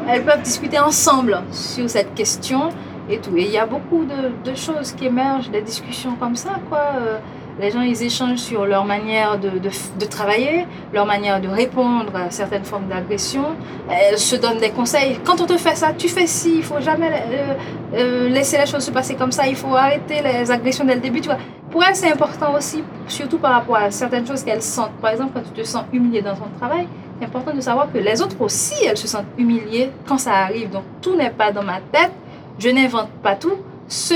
[0.08, 2.68] elles peuvent discuter ensemble sur cette question
[3.08, 3.36] et tout.
[3.36, 6.78] Et il y a beaucoup de, choses qui émergent, des discussions comme ça, quoi.
[6.96, 7.18] Euh,
[7.58, 12.64] les gens, ils échangent sur leur manière de, travailler, leur manière de répondre à certaines
[12.64, 13.44] formes d'agression.
[13.88, 15.18] Elles se donnent des conseils.
[15.24, 16.56] Quand on te fait ça, tu fais ci.
[16.58, 17.54] Il faut jamais euh,
[17.94, 19.46] euh, laisser les choses se passer comme ça.
[19.46, 21.22] Il faut arrêter les agressions dès le début.
[21.22, 21.38] Tu vois.
[21.70, 24.92] Pour elles, c'est important aussi, surtout par rapport à certaines choses qu'elles sentent.
[25.00, 26.86] Par exemple, quand tu te sens humilié dans ton travail,
[27.18, 30.68] c'est important de savoir que les autres aussi, elles se sentent humiliées quand ça arrive.
[30.68, 32.12] Donc, tout n'est pas dans ma tête
[32.58, 33.56] je n'invente pas tout.
[33.88, 34.14] Ce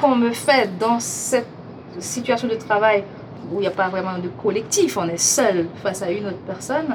[0.00, 1.46] qu'on me fait dans cette
[1.98, 3.04] situation de travail
[3.52, 6.42] où il n'y a pas vraiment de collectif, on est seul face à une autre
[6.46, 6.86] personne,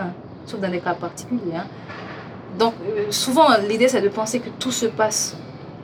[0.46, 1.56] sauf dans des cas particuliers.
[1.56, 1.66] Hein.
[2.58, 5.38] Donc, euh, souvent, l'idée, c'est de penser que tout se passe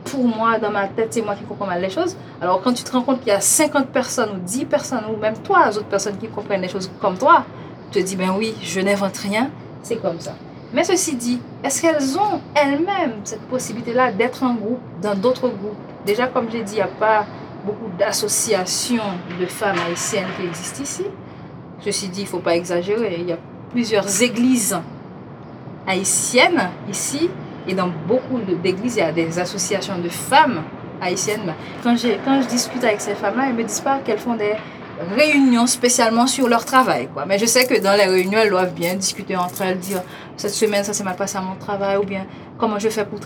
[0.05, 2.15] pour moi, dans ma tête, c'est moi qui comprends mal les choses.
[2.41, 5.17] Alors, quand tu te rends compte qu'il y a 50 personnes ou 10 personnes, ou
[5.17, 7.45] même toi, autres personnes qui comprennent les choses comme toi,
[7.91, 9.49] tu te dis, ben oui, je n'invente rien,
[9.81, 10.35] c'est comme ça.
[10.73, 15.77] Mais ceci dit, est-ce qu'elles ont elles-mêmes cette possibilité-là d'être en groupe, dans d'autres groupes?
[16.05, 17.25] Déjà, comme j'ai dit, il n'y a pas
[17.63, 19.03] beaucoup d'associations
[19.39, 21.05] de femmes haïtiennes qui existent ici.
[21.79, 23.17] Ceci dit, il ne faut pas exagérer.
[23.19, 23.37] Il y a
[23.69, 24.75] plusieurs églises
[25.85, 27.29] haïtiennes ici.
[27.67, 30.63] Et dans beaucoup d'églises, il y a des associations de femmes
[30.99, 31.53] haïtiennes.
[31.83, 31.95] Quand,
[32.25, 34.55] quand je discute avec ces femmes-là, elles me disent pas qu'elles font des
[35.15, 37.07] réunions spécialement sur leur travail.
[37.13, 37.25] Quoi.
[37.25, 40.01] Mais je sais que dans les réunions, elles doivent bien discuter entre elles, dire
[40.37, 42.25] cette semaine, ça s'est mal passé à mon travail, ou bien
[42.57, 43.19] comment je fais pour,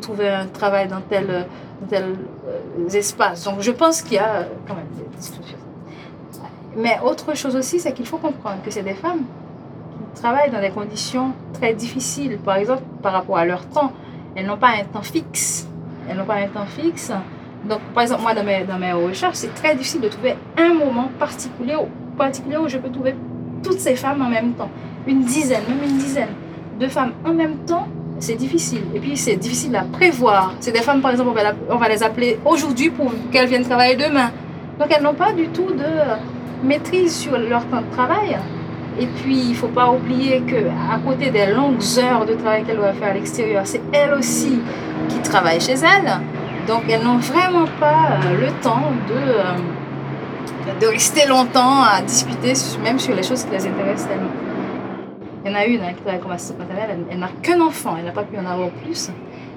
[0.00, 1.46] trouver un travail dans tel,
[1.88, 2.04] tel
[2.48, 3.44] euh, espace.
[3.44, 5.58] Donc je pense qu'il y a quand même des discussions.
[6.76, 9.24] Mais autre chose aussi, c'est qu'il faut comprendre que c'est des femmes
[10.14, 12.38] qui travaillent dans des conditions très difficiles.
[12.38, 13.92] Par exemple, par rapport à leur temps,
[14.36, 15.66] elles n'ont pas un temps fixe.
[16.08, 17.12] Elles n'ont pas un temps fixe.
[17.64, 21.10] Donc, par exemple, moi, dans mes, dans recherches, c'est très difficile de trouver un moment
[21.18, 21.74] particulier,
[22.16, 23.14] particulier où je peux trouver
[23.62, 24.70] toutes ces femmes en même temps.
[25.06, 26.28] Une dizaine, même une dizaine
[26.78, 27.88] de femmes en même temps,
[28.20, 28.82] c'est difficile.
[28.94, 30.54] Et puis, c'est difficile à prévoir.
[30.60, 31.30] C'est des femmes, par exemple,
[31.68, 34.30] on va les appeler aujourd'hui pour qu'elles viennent travailler demain.
[34.78, 38.38] Donc, elles n'ont pas du tout de maîtrise sur leur temps de travail.
[39.00, 42.76] Et puis, il ne faut pas oublier qu'à côté des longues heures de travail qu'elles
[42.76, 44.60] doivent faire à l'extérieur, c'est elles aussi
[45.08, 46.20] qui travaillent chez elles.
[46.68, 52.52] Donc elles n'ont vraiment pas euh, le temps de, euh, de rester longtemps à discuter,
[52.84, 54.28] même sur les choses qui les intéressent tellement.
[55.42, 57.96] Il y en a une hein, qui travaille comme assistante maternelle, elle, n'a qu'un enfant,
[57.98, 59.08] elle n'a pas pu en avoir plus.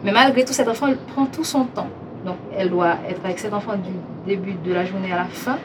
[0.05, 1.89] Mais malgré tout, cet enfant elle prend tout son temps.
[2.25, 3.91] Donc elle doit être avec cet enfant du
[4.25, 5.57] début de la journée à la fin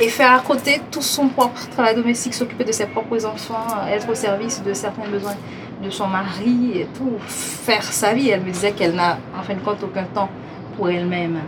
[0.00, 4.08] et faire à côté tout son propre travail domestique, s'occuper de ses propres enfants, être
[4.08, 5.36] au service de certains besoins
[5.82, 8.30] de son mari et tout, faire sa vie.
[8.30, 10.30] Elle me disait qu'elle n'a en fin de compte aucun temps
[10.76, 11.38] pour elle-même.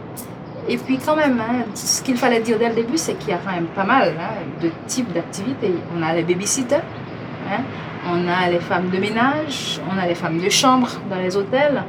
[0.69, 3.33] Et puis quand même, hein, ce qu'il fallait dire dès le début, c'est qu'il y
[3.33, 5.75] a quand même pas mal hein, de types d'activités.
[5.97, 6.83] On a les babysitters,
[7.49, 7.61] hein,
[8.09, 11.85] on a les femmes de ménage, on a les femmes de chambre dans les hôtels,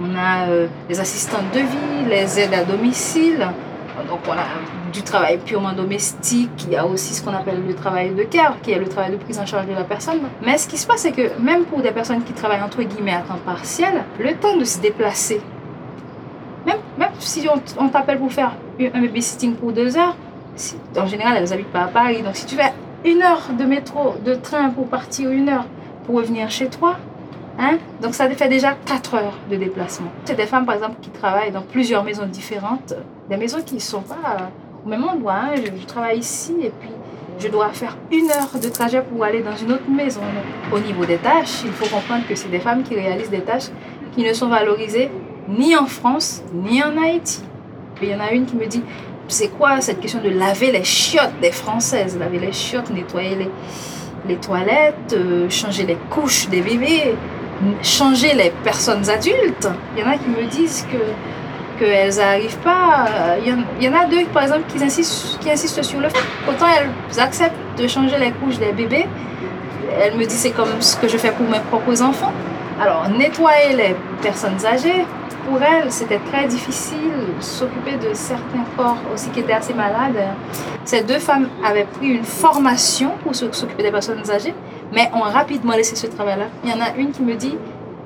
[0.00, 3.48] on a euh, les assistantes de vie, les aides à domicile.
[4.08, 4.46] Donc on a
[4.92, 8.56] du travail purement domestique, il y a aussi ce qu'on appelle le travail de cœur,
[8.62, 10.20] qui est le travail de prise en charge de la personne.
[10.44, 13.14] Mais ce qui se passe, c'est que même pour des personnes qui travaillent entre guillemets
[13.14, 15.40] à temps partiel, le temps de se déplacer,
[16.66, 17.46] même, même si
[17.78, 20.16] on, t'appelle pour faire un babysitting pour deux heures,
[20.96, 22.22] en général, elles n'habitent pas à Paris.
[22.22, 22.72] Donc si tu fais
[23.04, 25.64] une heure de métro, de train pour partir, une heure
[26.04, 26.96] pour revenir chez toi,
[27.60, 27.78] Hein?
[28.00, 30.10] Donc ça fait déjà 4 heures de déplacement.
[30.24, 32.94] C'est des femmes, par exemple, qui travaillent dans plusieurs maisons différentes,
[33.28, 34.50] des maisons qui ne sont pas
[34.84, 35.34] au même endroit.
[35.34, 35.54] Hein.
[35.56, 36.88] Je, travaille ici et puis
[37.38, 40.22] je dois faire une heure de trajet pour aller dans une autre maison.
[40.72, 43.68] Au niveau des tâches, il faut comprendre que c'est des femmes qui réalisent des tâches
[44.14, 45.10] qui ne sont valorisées
[45.58, 47.42] ni en France, ni en Haïti.
[48.02, 48.82] il y en a une qui me dit,
[49.28, 52.16] c'est quoi cette question de laver les chiottes des Françaises?
[52.18, 53.50] Laver les chiottes, nettoyer les,
[54.28, 57.14] les toilettes, euh, changer les couches des bébés
[57.82, 59.68] changer les personnes adultes?
[59.94, 60.98] Il y en a qui me disent que
[61.78, 63.06] qu'elles n'arrivent pas.
[63.42, 66.66] Il y, en, a deux, par exemple, qui insistent, qui insistent sur le fait qu'autant
[66.66, 69.06] elles acceptent de changer les couches des bébés,
[69.98, 72.32] elles me disent c'est comme ce que je fais pour mes propres enfants.
[72.82, 75.06] Alors, nettoyer les personnes âgées,
[75.50, 80.16] pour elles, c'était très difficile s'occuper de certains corps aussi qui étaient assez malades.
[80.84, 84.54] Ces deux femmes avaient pris une formation pour s'occuper des personnes âgées,
[84.92, 86.46] mais ont rapidement laissé ce travail-là.
[86.62, 87.56] Il y en a une qui me dit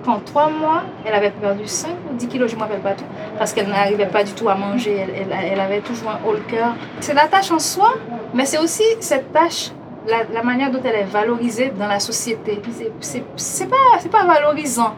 [0.07, 3.05] qu'en trois mois, elle avait perdu 5 ou 10 kilos, je ne m'appelle pas tout,
[3.37, 6.41] parce qu'elle n'arrivait pas du tout à manger, elle, elle, avait toujours un haut le
[6.41, 6.75] cœur.
[7.01, 7.95] C'est la tâche en soi,
[8.33, 9.71] mais c'est aussi cette tâche,
[10.09, 12.61] la, la, manière dont elle est valorisée dans la société.
[13.01, 13.77] C'est pas,
[14.11, 14.95] pas valorisant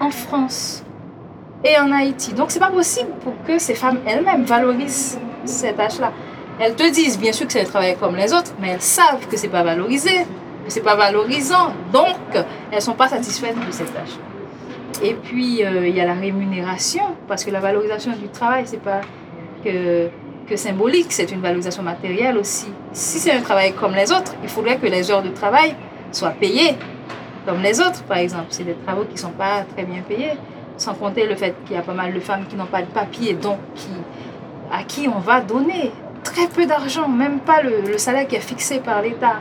[0.00, 0.82] en France
[1.64, 2.32] et en Haïti.
[2.32, 6.12] Donc c'est pas possible pour que ces femmes elles-mêmes valorisent cette tâche-là.
[6.58, 9.26] Elles te disent bien sûr que c'est un travail comme les autres, mais elles savent
[9.30, 10.26] que c'est pas valorisé
[10.70, 11.72] c'est pas valorisant.
[11.92, 12.16] Donc,
[12.70, 14.16] elles sont pas satisfaites de cette tâche.
[15.02, 18.82] Et puis, euh, il y a la rémunération, parce que la valorisation du travail, c'est
[18.82, 19.00] pas
[19.64, 20.08] que,
[20.48, 22.66] que symbolique, c'est une valorisation matérielle aussi.
[22.92, 25.74] Si c'est un travail comme les autres, il faudrait que les heures de travail
[26.12, 26.74] soient payées
[27.46, 28.46] comme les autres, par exemple.
[28.50, 30.32] C'est des travaux qui sont pas très bien payés,
[30.80, 32.86] sans compter le fait qu'il y a pas mal de femmes qui n'ont pas de
[32.86, 33.90] papier, donc qui,
[34.72, 35.92] à qui on va donner
[36.24, 39.36] très peu d'argent, même pas le, salaire qui est fixé par l'État.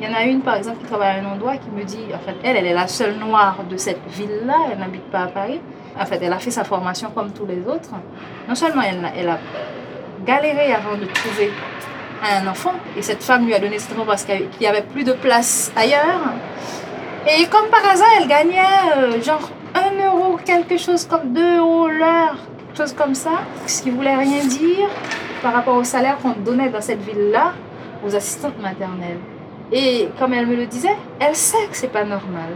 [0.00, 2.06] Il y en a une, par exemple, qui travaille à un endroit qui me dit,
[2.12, 5.26] en fait, elle, elle est la seule noire de cette ville-là, elle n'habite pas à
[5.28, 5.60] Paris.
[5.98, 7.90] En fait, elle a fait sa formation comme tous les autres.
[8.48, 9.38] Non seulement elle, elle a
[10.26, 11.52] galéré avant de trouver
[12.22, 15.04] un enfant, et cette femme lui a donné cet enfant parce qu'il n'y avait plus
[15.04, 16.32] de place ailleurs.
[17.26, 18.58] Et comme par hasard, elle gagnait
[18.96, 23.82] euh, genre 1 euro, quelque chose comme 2 euros l'heure, quelque chose comme ça, ce
[23.82, 24.88] qui voulait rien dire
[25.42, 27.52] par rapport au salaire qu'on donnait dans cette ville-là
[28.04, 29.18] aux assistantes maternelles.
[29.72, 32.50] Et comme elle me le disait, elle sait que c'est pas normal.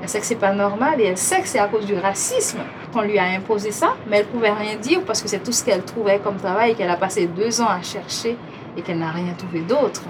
[0.00, 2.58] Elle sait que c'est pas normal et elle sait que c'est à cause du racisme
[2.92, 5.64] qu'on lui a imposé ça, mais elle pouvait rien dire parce que c'est tout ce
[5.64, 8.36] qu'elle trouvait comme travail et qu'elle a passé deux ans à chercher
[8.76, 10.02] et qu'elle n'a rien trouvé d'autre.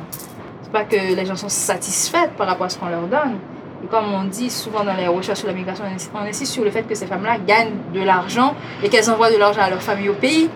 [0.62, 3.39] C'est pas que les gens sont satisfaits par rapport à ce qu'on leur donne.
[3.91, 6.83] Comme on dit souvent dans les recherches sur la migration, on insiste sur le fait
[6.83, 10.14] que ces femmes-là gagnent de l'argent et qu'elles envoient de l'argent à leur famille au
[10.14, 10.49] pays.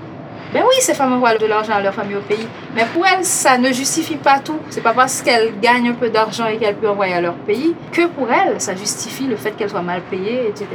[0.53, 2.47] Ben oui, ces femmes envoient de l'argent à leur famille au pays.
[2.75, 4.59] Mais pour elles, ça ne justifie pas tout.
[4.71, 7.75] C'est pas parce qu'elles gagnent un peu d'argent et qu'elles peuvent envoyer à leur pays
[7.91, 10.67] que pour elles, ça justifie le fait qu'elles soient mal payées, etc.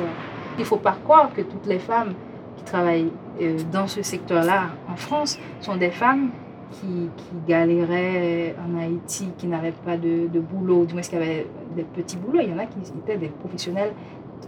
[0.58, 2.14] Il ne faut pas croire que toutes les femmes
[2.58, 6.30] qui travaillent euh, dans ce secteur-là en France sont des femmes
[6.72, 7.10] qui,
[7.48, 12.18] galéraient en Haïti, qui n'avaient pas de, boulot, du moins qu'il y avait des petits
[12.18, 12.40] boulots.
[12.42, 13.94] Il y en a qui étaient des professionnels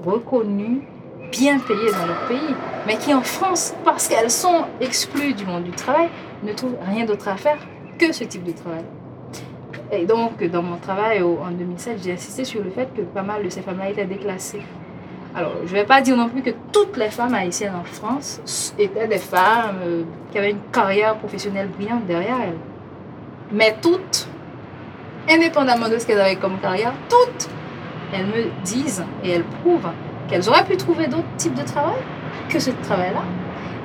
[0.04, 0.82] reconnus
[1.32, 2.56] bien payées dans leur pays,
[2.86, 6.10] mais qui en France, parce qu'elles sont exclues du monde du travail,
[6.44, 7.58] ne trouvent rien d'autre à faire
[7.98, 8.84] que ce type de travail.
[9.92, 13.44] Et donc, dans mon travail en 2007, j'ai insisté sur le fait que pas mal
[13.44, 14.62] de ces femmes-là étaient déclassées.
[15.36, 18.74] Alors, je ne vais pas dire non plus que toutes les femmes haïtiennes en France
[18.78, 22.58] étaient des femmes euh, qui avaient une carrière professionnelle brillante derrière elles.
[23.52, 24.28] Mais toutes,
[25.28, 27.50] indépendamment de ce qu'elles avaient comme carrière, toutes,
[28.14, 29.90] elles me disent et elles prouvent
[30.28, 31.98] qu'elles auraient pu trouver d'autres types de travail
[32.48, 33.24] que ce travail-là,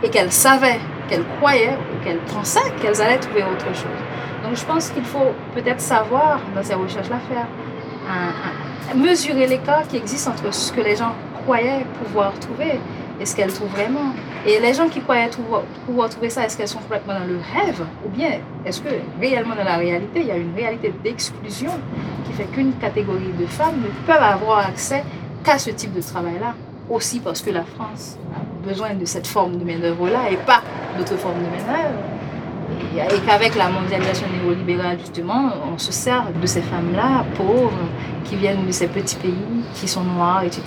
[0.03, 3.86] et qu'elles savaient, qu'elles croyaient, ou qu'elles pensaient qu'elles allaient trouver autre chose.
[4.44, 7.46] Donc je pense qu'il faut peut-être savoir, dans ces recherches-là, faire
[8.94, 11.14] mesurer l'écart qui existe entre ce que les gens
[11.49, 12.78] croyaient pouvoir trouver
[13.18, 14.12] et ce qu'elles trouvent vraiment?
[14.46, 15.30] Et les gens qui croyaient
[15.86, 18.32] pouvoir trouver ça, est-ce qu'elles sont complètement dans le rêve Ou bien
[18.66, 21.70] est-ce que réellement dans la réalité, il y a une réalité d'exclusion
[22.26, 25.03] qui fait qu'une catégorie de femmes ne peuvent avoir accès
[25.42, 26.55] qu'à ce type de travail-là?
[26.90, 30.61] Aussi parce que la France a besoin de cette forme de main-d'œuvre-là et pas
[30.99, 31.99] d'autres formes de main-d'œuvre.
[32.94, 37.72] Et, qu'avec la mondialisation néolibérale, justement, on se sert de ces femmes-là, pauvres,
[38.24, 40.62] qui viennent de ces petits pays, qui sont noirs, etc.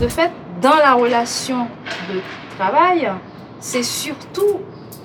[0.00, 0.30] De fait,
[0.60, 1.66] dans la relation
[2.12, 2.20] de
[2.58, 3.10] travail,
[3.60, 4.60] c'est surtout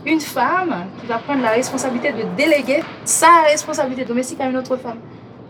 [0.06, 4.76] une femme qui va prendre la responsabilité de déléguer sa responsabilité domestique à une autre
[4.78, 4.98] femme.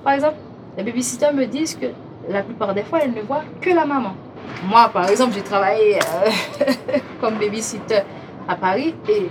[0.04, 0.36] Par exemple,
[0.78, 1.88] les babysitters me disent que
[2.30, 4.14] la plupart des fois, elles ne voient que la maman.
[4.64, 6.72] Moi, par exemple, j'ai travaillé euh,
[7.22, 8.02] comme babysitter
[8.48, 9.28] à Paris et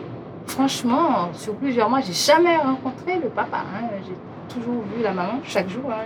[0.46, 3.58] franchement, sur plusieurs mois, j'ai jamais rencontré le papa.
[3.58, 3.86] hein.
[4.04, 6.04] J'ai toujours vu la maman chaque jour, hein.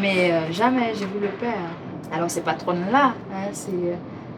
[0.00, 1.70] mais euh, jamais j'ai vu le père.
[2.12, 3.70] Alors ces patronnes-là, hein, ces,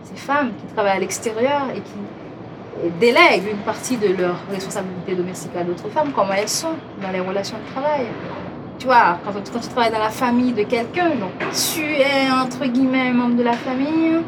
[0.04, 5.52] ces femmes qui travaillent à l'extérieur et qui délèguent une partie de leur responsabilité domestique
[5.58, 8.06] à d'autres femmes, comment elles sont dans les relations de travail.
[8.78, 11.32] Tu vois, quand, quand tu travailles dans la famille de quelqu'un, donc
[11.74, 14.20] tu es entre guillemets membre de la famille,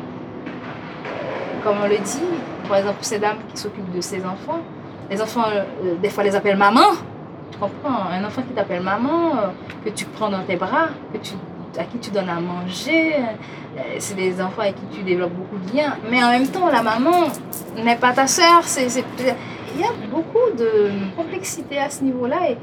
[1.62, 2.22] comme on le dit,
[2.66, 4.60] par exemple ces dames qui s'occupent de ses enfants,
[5.10, 6.90] les enfants, euh, des fois, les appellent maman.
[7.50, 9.46] Tu comprends Un enfant qui t'appelle maman, euh,
[9.84, 11.32] que tu prends dans tes bras, que tu,
[11.76, 13.14] à qui tu donnes à manger.
[13.16, 15.96] euh, c'est des enfants avec qui tu développes beaucoup de liens.
[16.10, 17.24] Mais en même temps, la maman
[17.76, 18.62] n'est pas ta sœur.
[19.74, 22.50] Il y a beaucoup de complexité à ce niveau-là.
[22.50, 22.56] Et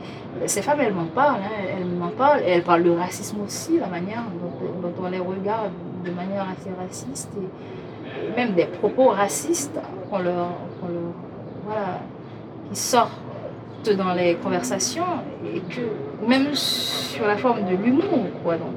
[0.48, 1.42] ces femmes, elles m'en parlent.
[1.44, 2.42] hein, Elles m'en parlent.
[2.42, 5.72] Et elles parlent de racisme aussi, la manière dont, on les regarde
[6.04, 7.30] de manière assez raciste.
[7.38, 9.78] Et, même des propos racistes
[10.10, 10.50] qu'on leur,
[10.82, 11.14] leur
[11.66, 12.00] voilà,
[12.70, 13.12] qui sortent
[13.92, 15.04] dans les conversations
[15.54, 15.82] et que
[16.28, 18.74] même sur la forme de l'humour quoi donc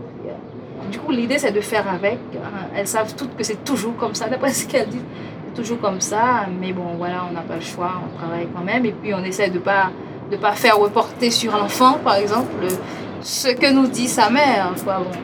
[0.91, 2.69] du coup l'idée c'est de faire avec hein.
[2.75, 5.01] elles savent toutes que c'est toujours comme ça d'après ce qu'elles disent
[5.47, 8.65] c'est toujours comme ça mais bon voilà on n'a pas le choix on travaille quand
[8.65, 9.91] même et puis on essaie de pas
[10.31, 12.67] de pas faire reporter sur l'enfant par exemple
[13.21, 15.19] ce que nous dit sa mère quoi bon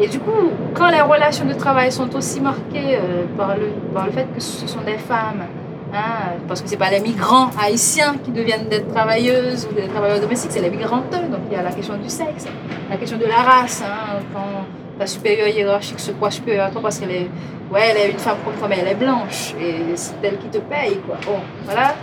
[0.00, 4.06] et du coup, quand les relations de travail sont aussi marquées euh, par, le, par
[4.06, 5.44] le fait que ce sont des femmes,
[5.92, 10.20] hein, parce que ce pas les migrants haïtiens qui deviennent des travailleuses ou des travailleurs
[10.20, 11.10] domestiques, c'est les migrantes.
[11.10, 12.46] Donc il y a la question du sexe,
[12.90, 13.82] la question de la race.
[13.84, 14.66] hein, quand
[14.98, 17.30] ta supérieure hiérarchique se croit supérieure à toi parce qu'elle est,
[17.72, 20.48] ouais, elle est une femme comme toi, mais elle est blanche et c'est elle qui
[20.48, 20.98] te paye.
[21.06, 21.16] Quoi.
[21.64, 21.94] Voilà.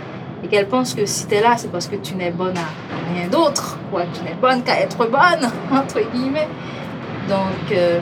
[0.42, 3.14] Et qu'elle pense que si tu es là, c'est parce que tu n'es bonne à
[3.14, 3.78] rien d'autre.
[3.90, 4.02] Quoi.
[4.12, 6.48] Tu n'es bonne qu'à être bonne, entre guillemets.
[7.28, 8.00] Donc, euh,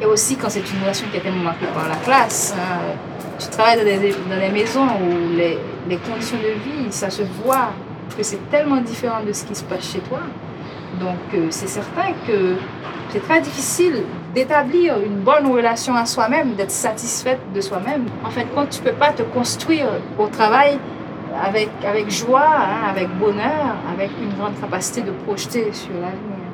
[0.00, 2.96] et aussi quand c'est une relation qui est tellement marquée par la classe, hein,
[3.42, 7.22] tu travailles dans des, dans des maisons où les, les conditions de vie, ça se
[7.44, 7.70] voit
[8.16, 10.20] que c'est tellement différent de ce qui se passe chez toi.
[11.00, 12.56] Donc, euh, c'est certain que
[13.10, 18.04] c'est très difficile d'établir une bonne relation à soi-même, d'être satisfaite de soi-même.
[18.24, 19.86] En fait, quand tu peux pas te construire
[20.18, 20.78] au travail
[21.42, 26.46] avec, avec joie, hein, avec bonheur, avec une grande capacité de projeter sur l'avenir.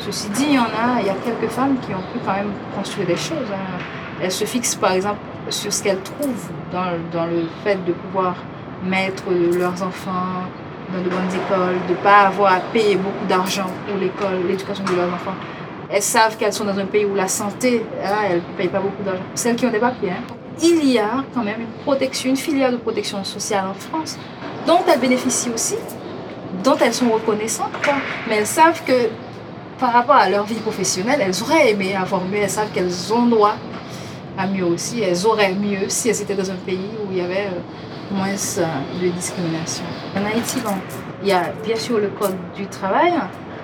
[0.00, 2.34] Ceci dit, il y en a, il y a quelques femmes qui ont pu quand
[2.34, 3.50] même construire des choses.
[3.52, 3.78] hein.
[4.22, 5.18] Elles se fixent par exemple
[5.50, 8.36] sur ce qu'elles trouvent dans, dans le fait de pouvoir
[8.84, 10.44] mettre leurs enfants
[10.92, 14.84] dans de bonnes écoles, de ne pas avoir à payer beaucoup d'argent pour l'école, l'éducation
[14.84, 15.34] de leurs enfants.
[15.90, 19.02] Elles savent qu'elles sont dans un pays où la santé, elles ne payent pas beaucoup
[19.02, 19.22] d'argent.
[19.34, 20.10] Celles qui ont des papiers.
[20.10, 20.22] hein.
[20.62, 24.18] Il y a quand même une protection, une filière de protection sociale en France
[24.66, 25.76] dont elles bénéficient aussi,
[26.64, 27.94] dont elles sont reconnaissantes, quoi.
[28.28, 29.08] mais elles savent que
[29.78, 33.26] par rapport à leur vie professionnelle, elles auraient aimé avoir mieux, elles savent qu'elles ont
[33.26, 33.54] droit
[34.38, 37.20] à mieux aussi, elles auraient mieux si elles étaient dans un pays où il y
[37.20, 39.84] avait euh, moins euh, de discrimination.
[40.16, 40.58] En Haïti,
[41.22, 43.12] il y a bien sûr le code du travail,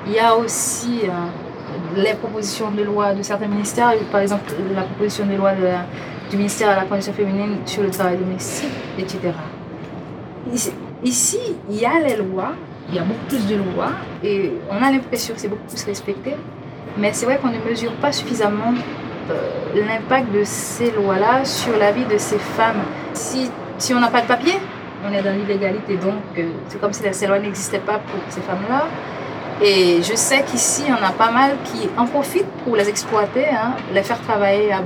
[0.07, 4.83] il y a aussi euh, les propositions de loi de certains ministères, par exemple la
[4.83, 5.53] proposition de loi
[6.29, 8.69] du ministère de la condition féminine sur le travail domestique,
[8.99, 9.33] etc.
[11.05, 11.39] Ici,
[11.71, 12.53] il y a les lois,
[12.89, 13.93] il y a beaucoup plus de lois.
[14.23, 16.35] Et on a l'impression que c'est beaucoup plus respecté,
[16.99, 18.75] mais c'est vrai qu'on ne mesure pas suffisamment
[19.75, 22.83] l'impact de ces lois-là sur la vie de ces femmes.
[23.13, 24.55] Si, si on n'a pas de papier,
[25.07, 28.41] on est dans l'illégalité, donc euh, c'est comme si ces lois n'existaient pas pour ces
[28.41, 28.87] femmes-là.
[29.63, 33.75] Et je sais qu'ici, en a pas mal qui en profitent pour les exploiter, hein,
[33.93, 34.81] les faire travailler à,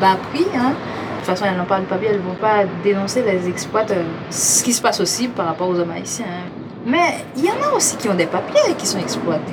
[0.00, 0.46] bas prix.
[0.56, 0.70] hein.
[0.70, 4.04] De toute façon, elles n'ont pas de papier, elles ne vont pas dénoncer les exploiteurs.
[4.30, 6.24] Ce qui se passe aussi par rapport aux hommes haïtiens.
[6.26, 6.50] hein.
[6.86, 9.52] Mais il y en a aussi qui ont des papiers et qui sont exploités.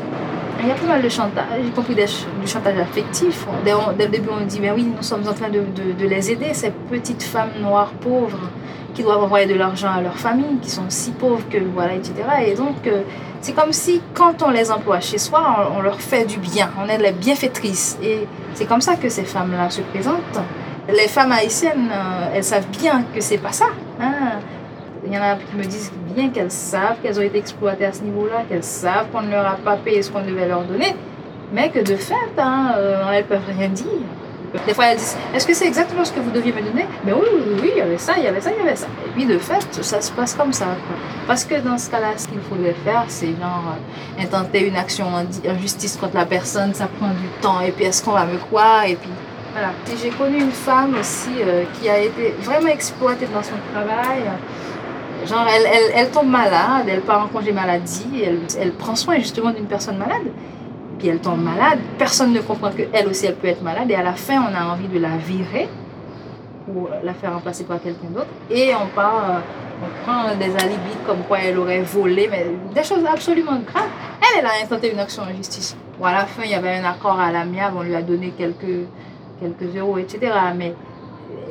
[0.65, 3.45] Il y a pas mal de chantage, y compris du chantage affectif.
[3.63, 5.61] Dès, le début, on dit, mais oui, nous sommes en train de,
[6.07, 8.49] les aider, ces petites femmes noires pauvres
[8.95, 12.13] qui doivent envoyer de l'argent à leur famille, qui sont si pauvres que voilà, etc.
[12.47, 13.03] Et donc, euh,
[13.41, 16.71] c'est comme si quand on les emploie chez soi, on, on leur fait du bien,
[16.83, 17.99] on est les bienfaitrices.
[18.01, 20.39] Et c'est comme ça que ces femmes-là se présentent.
[20.87, 23.67] Les femmes haïtiennes, euh, elles savent bien que c'est pas ça.
[24.01, 24.39] hein.
[25.05, 27.93] Il y en a qui me disent bien qu'elles savent qu'elles ont été exploitées à
[27.93, 30.95] ce niveau-là, qu'elles savent qu'on ne leur a pas payé ce qu'on devait leur donner,
[31.53, 33.85] mais que de fait, hein, euh, elles peuvent rien dire.
[34.65, 36.85] Des fois, elles disent Est-ce que c'est exactement ce que vous deviez me donner?
[37.03, 38.75] Mais oui, oui, oui, il y avait ça, il y avait ça, il y avait
[38.75, 38.87] ça.
[39.05, 40.67] Et puis, de fait, ça se passe comme ça.
[41.27, 45.05] Parce que dans ce cas-là, ce qu'il faudrait faire, c'est genre euh, intenter une action
[45.07, 48.37] en, justice contre la personne, ça prend du temps, et puis est-ce qu'on va me
[48.37, 48.85] croire?
[48.85, 49.09] Et puis,
[49.53, 49.69] Voilà.
[50.01, 54.23] J'ai connu une femme aussi euh, qui a été vraiment exploitée dans son travail.
[55.25, 59.51] Genre, elle, elle, tombe malade, elle part en congé maladie, elle, elle prend soin justement
[59.51, 60.27] d'une personne malade.
[60.99, 63.89] Puis elle tombe malade, personne ne comprend qu'elle aussi, elle peut être malade.
[63.89, 65.67] Et à la fin, on a envie de la virer
[66.65, 68.29] pour la faire remplacer par quelqu'un d'autre.
[68.49, 69.39] Et on part, euh,
[69.83, 73.89] on prend des alibis comme quoi elle aurait volé, mais des choses absolument graves.
[74.21, 75.75] Elle, elle a intenté une action en justice.
[75.99, 78.33] Bon, à la fin, il y avait un accord à l'amiable, on lui a donné
[78.37, 78.87] quelques,
[79.39, 80.31] quelques euros, etc.
[80.55, 80.73] Mais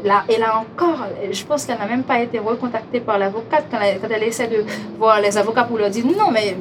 [0.04, 3.78] là, elle a encore, je pense qu'elle n'a même pas été recontactée par l'avocate quand,
[3.78, 4.64] quand elle essaie de
[4.98, 6.56] voir les avocats pour leur dire non, mais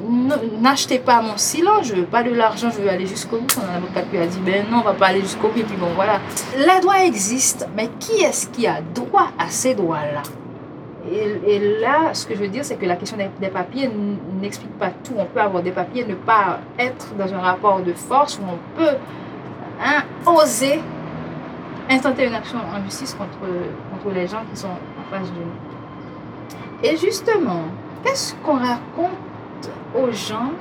[0.61, 3.51] n'achetez pas mon silence, je veux pas de l'argent, je veux aller jusqu'au bout.
[3.51, 5.59] Son avocate lui a dit ben non, on va pas aller jusqu'au bout.
[5.59, 6.19] Et puis bon, voilà.
[6.57, 10.23] Les droits existent, mais qui est-ce qui a droit à ces droits-là?
[11.11, 13.89] Et, et là, ce que je veux dire, c'est que la question des, papiers
[14.41, 15.13] n'explique pas tout.
[15.17, 18.79] On peut avoir des papiers, ne pas être dans un rapport de force où on
[18.79, 18.95] peut
[19.83, 20.79] hein, oser
[21.89, 23.37] intenter une action en justice contre,
[23.91, 26.87] contre les gens qui sont en face de nous.
[26.87, 27.63] Et justement,
[28.03, 30.51] qu'est-ce qu'on raconte aux gens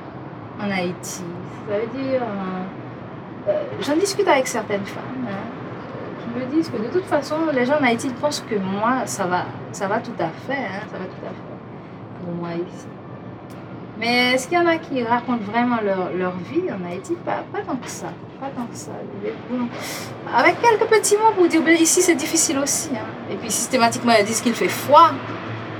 [0.61, 1.23] en Haïti?
[1.67, 6.77] Ça veut dire, euh, euh, j'en discute avec certaines femmes hein, qui me disent que
[6.77, 10.15] de toute façon, les gens en Haïti pensent que moi, ça va, ça va tout
[10.19, 12.87] à fait, hein, ça va tout à fait pour moi ici.
[13.99, 17.15] Mais est-ce qu'il y en a qui racontent vraiment leur, leur vie en Haïti?
[17.25, 18.07] Pas, pas tant que ça.
[18.55, 18.91] Tant que ça.
[20.35, 22.89] Avec quelques petits mots pour dire, ben, ici c'est difficile aussi.
[22.93, 23.05] hein.
[23.31, 25.11] Et puis systématiquement, elles disent qu'il fait froid.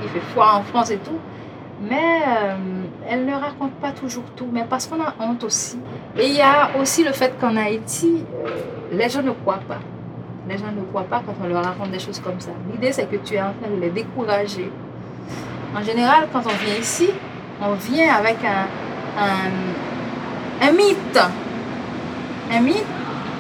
[0.04, 1.20] Il fait froid en France et tout.
[1.82, 2.56] Mais euh,
[3.10, 5.78] elles ne racontent pas toujours tout, mais parce qu'on a honte aussi.
[6.18, 8.50] Et il y a aussi le fait qu'en Haïti, euh,
[8.92, 9.80] les gens ne croient pas.
[10.48, 12.52] Les gens ne croient pas quand on leur raconte des choses comme ça.
[12.72, 14.72] L'idée, c'est que tu es en train de les décourager.
[15.76, 17.10] En général, quand on vient ici,
[17.62, 18.68] on vient avec un,
[19.22, 21.20] un, un mythe.
[22.60, 22.86] Mythe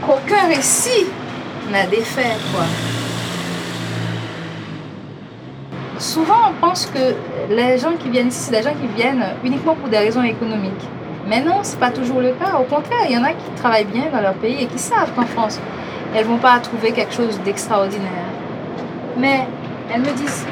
[0.05, 1.07] qu'aucun récit
[1.72, 2.66] n'a défait, quoi.
[5.99, 7.16] Souvent, on pense que
[7.53, 10.88] les gens qui viennent ici, c'est des gens qui viennent uniquement pour des raisons économiques.
[11.28, 12.59] Mais non, c'est pas toujours le cas.
[12.59, 15.14] Au contraire, il y en a qui travaillent bien dans leur pays et qui savent
[15.16, 15.59] qu'en France,
[16.16, 18.30] elles vont pas trouver quelque chose d'extraordinaire.
[19.18, 19.47] Mais
[19.93, 20.45] elles me disent,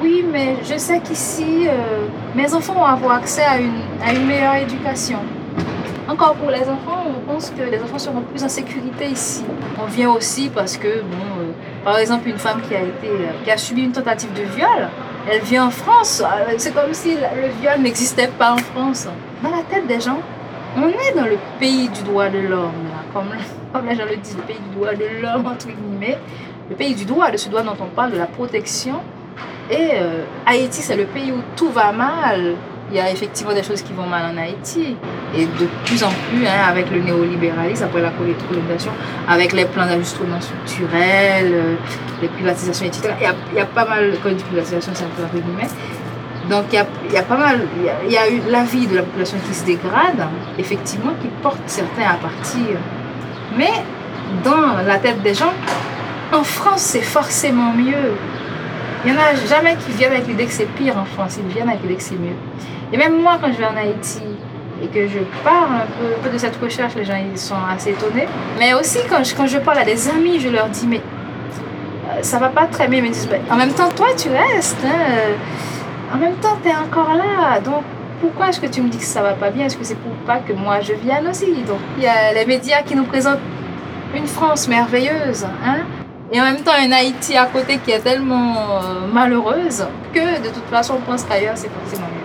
[0.00, 5.18] oui, mais je sais qu'ici, euh, mes enfants vont avoir accès à une, meilleure éducation.
[6.08, 7.04] Encore pour les enfants,
[7.50, 9.44] que les enfants seront plus en sécurité ici.
[9.80, 11.52] On vient aussi parce que, bon, euh,
[11.84, 14.88] par exemple, une femme qui a, été, euh, qui a subi une tentative de viol,
[15.30, 16.22] elle vient en France.
[16.24, 19.08] euh, C'est comme si le viol n'existait pas en France.
[19.42, 20.18] Dans la tête des gens,
[20.76, 23.30] on est dans le pays du droit de l'homme, comme,
[23.72, 26.18] comme les gens le disent, le pays du droit de l'homme, entre guillemets.
[26.70, 29.00] Le pays du droit, de ce droit dont on parle, de la protection.
[29.70, 29.90] Et
[30.46, 32.54] Haïti, c'est le pays où tout va mal.
[32.92, 34.96] Il y a effectivement des choses qui vont mal en Haïti.
[35.34, 38.92] Et de plus en plus, hein, avec le néolibéralisme, après la colonisation,
[39.26, 41.74] avec les plans d'ajustement structurel, euh,
[42.20, 43.14] les privatisations, etc.
[43.18, 45.42] Il y a, il y a pas mal, quand dis privatisation, c'est un peu entre
[45.42, 45.70] guillemets.
[46.50, 47.62] Donc il y a, il y a pas mal,
[48.04, 50.28] il y a eu la vie de la population qui se dégrade,
[50.58, 52.76] effectivement, qui porte certains à partir.
[53.56, 53.72] Mais
[54.44, 55.54] dans la tête des gens,
[56.30, 58.12] en France, c'est forcément mieux.
[59.04, 61.52] Il n'y en a jamais qui viennent avec l'idée que c'est pire en France, ils
[61.54, 62.36] viennent avec l'idée que c'est mieux.
[62.92, 64.22] Et même moi, quand je vais en Haïti
[64.82, 68.26] et que je parle un peu, de cette recherche, les gens ils sont assez étonnés.
[68.58, 72.22] Mais aussi, quand je, quand je parle à des amis, je leur dis, mais euh,
[72.22, 72.98] ça va pas très bien.
[72.98, 74.84] Ils me disent, Ben, en même temps, toi, tu restes.
[74.84, 75.34] hein,
[76.12, 77.60] en même temps, tu es encore là.
[77.60, 77.82] Donc,
[78.20, 79.66] pourquoi est-ce que tu me dis que ça va pas bien?
[79.66, 81.46] Est-ce que c'est pour pas que moi je vienne aussi?
[81.62, 83.40] Donc, il y a les médias qui nous présentent
[84.14, 85.44] une France merveilleuse.
[85.64, 85.78] Hein
[86.30, 90.48] et en même temps, une Haïti à côté qui est tellement euh, malheureuse que de
[90.48, 92.21] toute façon, on pense qu'ailleurs, c'est forcément mieux.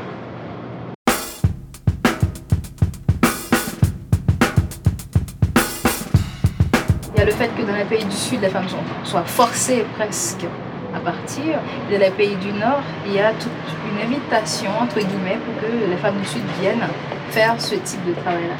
[7.28, 8.68] Le fait que dans les pays du Sud, les femmes
[9.04, 10.46] soient forcées presque
[10.96, 11.60] à partir.
[11.92, 13.52] Dans les pays du Nord, il y a toute
[13.92, 16.88] une invitation, entre guillemets, pour que les femmes du Sud viennent
[17.32, 18.56] faire ce type de travail-là.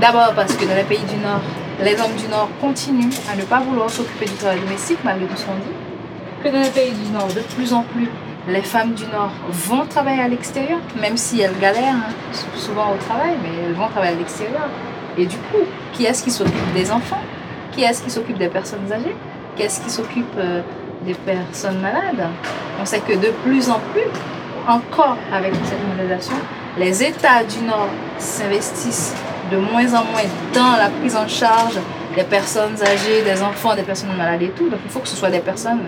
[0.00, 1.40] D'abord parce que dans les pays du Nord,
[1.80, 5.36] les hommes du Nord continuent à ne pas vouloir s'occuper du travail domestique, malgré tout
[5.36, 6.42] ce qu'on dit.
[6.42, 8.08] Que dans les pays du Nord, de plus en plus,
[8.48, 12.12] les femmes du Nord vont travailler à l'extérieur, même si elles galèrent hein,
[12.56, 14.68] souvent au travail, mais elles vont travailler à l'extérieur.
[15.16, 17.22] Et du coup, qui est-ce qui s'occupe des enfants?
[17.72, 19.14] Qui est-ce qui s'occupe des personnes âgées?
[19.56, 20.60] Qui est-ce qui s'occupe euh,
[21.04, 22.26] des personnes malades?
[22.80, 24.08] On sait que de plus en plus,
[24.68, 26.34] encore avec cette mondialisation,
[26.78, 29.14] les États du Nord s'investissent
[29.50, 31.78] de moins en moins dans la prise en charge
[32.14, 34.68] des personnes âgées, des enfants, des personnes malades et tout.
[34.68, 35.80] Donc il faut que ce soit des personnes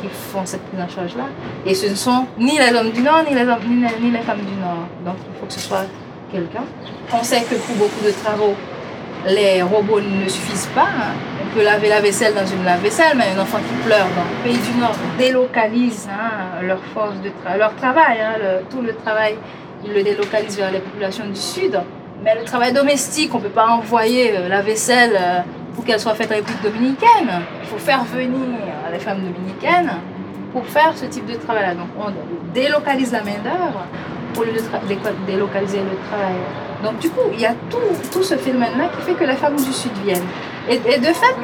[0.00, 1.24] qui font cette prise en charge-là.
[1.66, 4.10] Et ce ne sont ni les hommes du Nord, ni les, hommes- ni les- ni
[4.10, 4.86] les femmes du Nord.
[5.04, 5.84] Donc il faut que ce soit
[6.32, 6.64] quelqu'un.
[7.12, 8.54] On sait que pour beaucoup de travaux,
[9.26, 10.88] les robots ne suffisent pas.
[11.42, 14.44] On peut laver la vaisselle dans une lave-vaisselle, mais un enfant qui pleure dans le
[14.44, 18.34] pays du Nord délocalise hein, leur force de leur travail, hein,
[18.70, 19.36] tout le travail,
[19.84, 21.80] ils le délocalisent vers les populations du Sud.
[22.22, 25.40] Mais le travail domestique, on ne peut pas envoyer euh, la vaisselle euh,
[25.74, 27.30] pour qu'elle soit faite en République dominicaine.
[27.62, 28.58] Il faut faire venir
[28.92, 29.90] les femmes dominicaines
[30.52, 31.74] pour faire ce type de travail-là.
[31.74, 32.12] Donc on
[32.52, 33.86] délocalise la main-d'œuvre
[34.38, 36.34] au lieu de délocaliser le travail.
[36.82, 37.78] Donc du coup, il y a tout,
[38.12, 40.26] tout ce phénomène-là qui fait que les femmes du Sud viennent.
[40.68, 41.34] Et, de fait,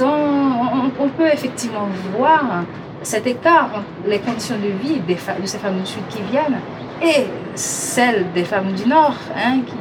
[0.00, 2.64] on, peut effectivement voir
[3.02, 6.58] cet écart entre les conditions de vie de ces femmes du Sud qui viennent
[7.02, 9.74] et celles des femmes du Nord hein, qui,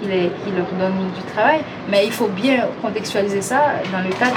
[0.00, 0.08] qui,
[0.56, 1.60] leur donnent du travail.
[1.90, 4.36] Mais il faut bien contextualiser ça dans le cadre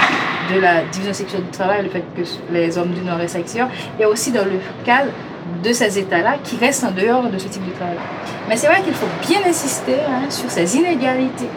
[0.54, 3.70] de la division sexuelle du travail, le fait que les hommes du Nord restent extérieurs,
[3.98, 5.10] et aussi dans le cadre
[5.62, 7.96] de ces États-là qui restent en dehors de ce type de travail.
[8.48, 11.48] Mais c'est vrai qu'il faut bien insister hein, sur ces inégalités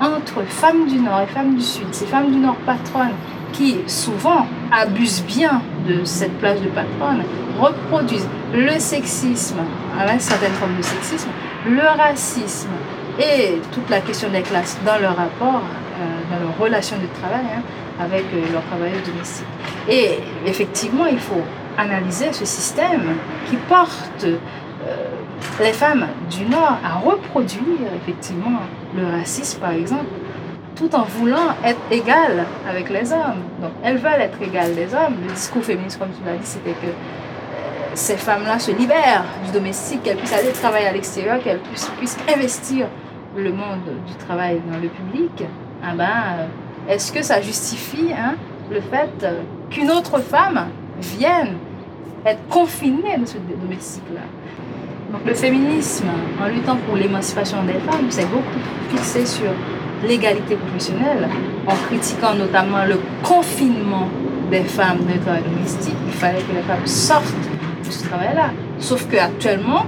[0.00, 1.86] entre femmes du Nord et femmes du Sud.
[1.92, 3.14] Ces femmes du Nord patronnes
[3.54, 7.22] qui souvent abusent bien de cette place de patronne,
[7.60, 9.58] reproduisent le sexisme,
[9.96, 11.28] une certaine forme de sexisme,
[11.66, 12.70] le racisme
[13.18, 17.46] et toute la question des classes dans leur rapport, euh, dans leur relation de travail
[17.56, 17.62] hein,
[18.00, 19.46] avec euh, leurs travailleurs domestiques.
[19.88, 21.42] Et effectivement, il faut
[21.76, 23.16] analyser ce système
[23.48, 24.36] qui porte euh,
[25.60, 28.60] les femmes du Nord à reproduire effectivement
[28.96, 30.06] le racisme, par exemple,
[30.74, 33.42] tout en voulant être égales avec les hommes.
[33.60, 35.16] Donc, elles veulent être égales des hommes.
[35.26, 39.52] Le discours féministe, comme tu l'as dit, c'était que euh, ces femmes-là se libèrent du
[39.52, 42.88] domestique, qu'elles puissent aller travailler à l'extérieur, qu'elles puissent, investir
[43.36, 45.44] le monde du travail dans le public.
[45.82, 46.46] Ah ben, euh,
[46.92, 48.34] est-ce que ça justifie hein,
[48.70, 49.26] le fait
[49.70, 50.66] qu'une autre femme
[51.00, 51.56] vienne
[52.24, 54.22] être confinée dans ce domestique-là
[55.14, 56.08] donc le féminisme,
[56.42, 58.58] en luttant pour l'émancipation des femmes, c'est beaucoup
[58.90, 59.52] fixé sur
[60.04, 61.28] l'égalité professionnelle,
[61.68, 64.08] en critiquant notamment le confinement
[64.50, 65.94] des femmes dans le travail domestique.
[66.08, 67.32] Il fallait que les femmes sortent
[67.86, 68.50] de ce travail-là.
[68.80, 69.86] Sauf qu'actuellement,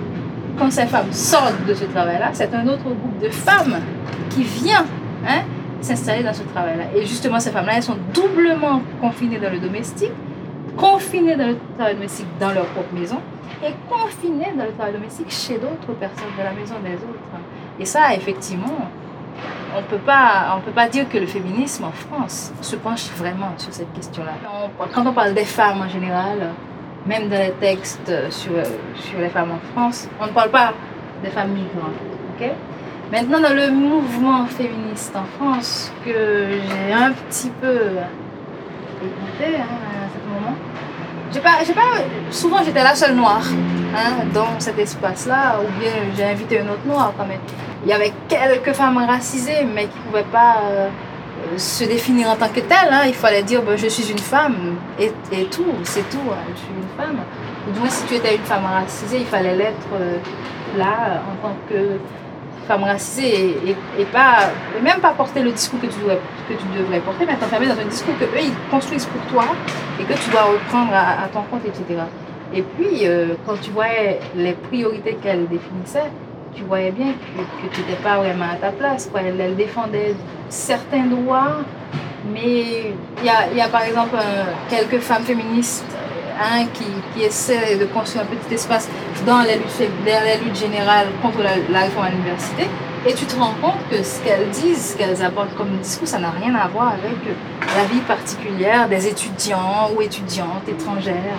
[0.56, 3.80] quand ces femmes sortent de ce travail-là, c'est un autre groupe de femmes
[4.30, 4.86] qui vient
[5.26, 5.40] hein,
[5.80, 6.84] s'installer dans ce travail-là.
[6.94, 10.12] Et justement, ces femmes-là, elles sont doublement confinées dans le domestique,
[10.76, 13.20] confinées dans le travail domestique dans leur propre maison,
[13.64, 17.40] et confiné dans le travail domestique chez d'autres personnes de la maison des autres.
[17.80, 18.88] Et ça, effectivement,
[19.76, 23.52] on peut pas, on peut pas dire que le féminisme en France se penche vraiment
[23.56, 24.32] sur cette question-là.
[24.94, 26.50] Quand on parle des femmes en général,
[27.06, 28.52] même dans les textes sur,
[28.94, 30.72] sur les femmes en France, on ne parle pas
[31.22, 31.94] des femmes migrantes.
[32.38, 32.50] ok?
[33.12, 37.76] Maintenant, dans le mouvement féministe en France, que j'ai un petit peu
[39.04, 40.05] écouté hein,
[42.30, 43.44] souvent j'étais la seule noire
[43.94, 47.40] hein, dans cet espace-là, ou bien j'ai invité une autre noire quand même.
[47.84, 50.88] Il y avait quelques femmes racisées, mais qui ne pouvaient pas euh,
[51.56, 52.90] se définir en tant que telles.
[52.90, 53.02] Hein.
[53.06, 55.10] Il fallait dire ben, je suis une femme et,
[55.44, 57.18] tout, c'est tout, hein, je suis une femme.
[57.72, 60.18] Du moins, si tu étais une femme racisée, il fallait l'être euh,
[60.76, 61.98] là en tant que
[62.68, 63.56] racisée
[63.98, 64.50] et, pas,
[64.82, 67.78] même pas porter le discours que tu, devrais, que tu devrais porter, mais t'enfermer dans
[67.78, 69.44] un discours que eux ils construisent pour toi
[70.00, 72.02] et que tu dois reprendre à, ton compte, etc.
[72.54, 76.10] Et puis, euh, quand tu voyais les priorités qu'elle définissait,
[76.54, 79.08] tu voyais bien que, tu n'étais pas vraiment à ta place.
[79.10, 79.20] Quoi.
[79.22, 80.14] Elle, défendait
[80.48, 81.58] certains droits,
[82.32, 84.16] mais il y a, y a, par exemple
[84.70, 85.84] quelques femmes féministes
[86.40, 86.84] hein, qui,
[87.14, 88.88] qui, essaient de construire un petit espace
[89.26, 92.68] dans les luttes, dans générales contre la, la à l'université.
[93.08, 96.18] Et tu te rends compte que ce qu'elles disent, ce qu'elles apportent comme discours, ça
[96.18, 97.16] n'a rien à voir avec
[97.76, 101.38] la vie particulière des étudiants ou étudiantes étrangères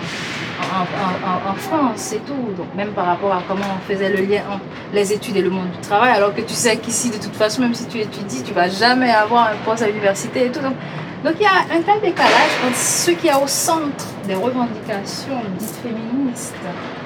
[0.60, 2.54] en, France, et tout.
[2.56, 5.50] Donc même par rapport à comment on faisait le lien entre les études et le
[5.50, 8.42] monde du travail, alors que tu sais qu'ici, de toute façon, même si tu étudies,
[8.42, 10.60] tu vas jamais avoir un poste à l'université et tout.
[10.60, 10.74] Donc,
[11.22, 15.40] donc il y a un tel décalage entre ce qui est au centre des revendications
[15.58, 16.54] dites féministes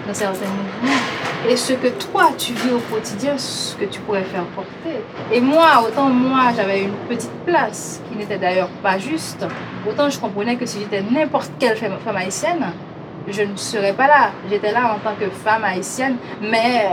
[0.06, 0.98] dans certains mouvements
[1.48, 4.98] et ce que toi tu vis au quotidien, ce que tu pourrais faire porter.
[5.32, 9.46] Et moi, autant moi j'avais une petite place qui n'était d'ailleurs pas juste,
[9.88, 12.66] autant je comprenais que si j'étais n'importe quelle femme haïtienne,
[13.28, 14.30] je ne serais pas là.
[14.50, 16.88] J'étais là en tant que femme haïtienne, mais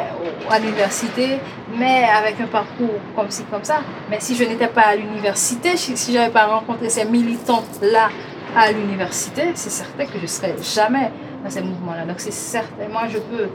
[0.48, 1.40] à l'université,
[1.76, 3.80] mais avec un parcours comme ci, comme ça.
[4.12, 8.10] Mais si je n'étais pas à l'université, si je n'avais pas rencontré ces militants-là
[8.56, 11.12] à l'université, c'est certain que je ne serais jamais
[11.44, 12.06] dans ces mouvements-là.
[12.06, 13.50] Donc c'est certain, moi je peux,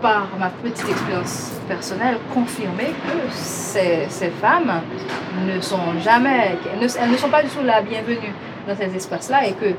[0.00, 4.80] par ma petite expérience personnelle, confirmer que ces, femmes
[5.46, 8.34] ne sont jamais, elles ne sont pas du tout la bienvenue
[8.66, 9.74] dans ces espaces-là et que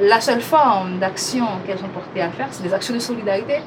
[0.00, 3.60] la seule forme d'action qu'elles sont portées à faire, c'est des actions de solidarité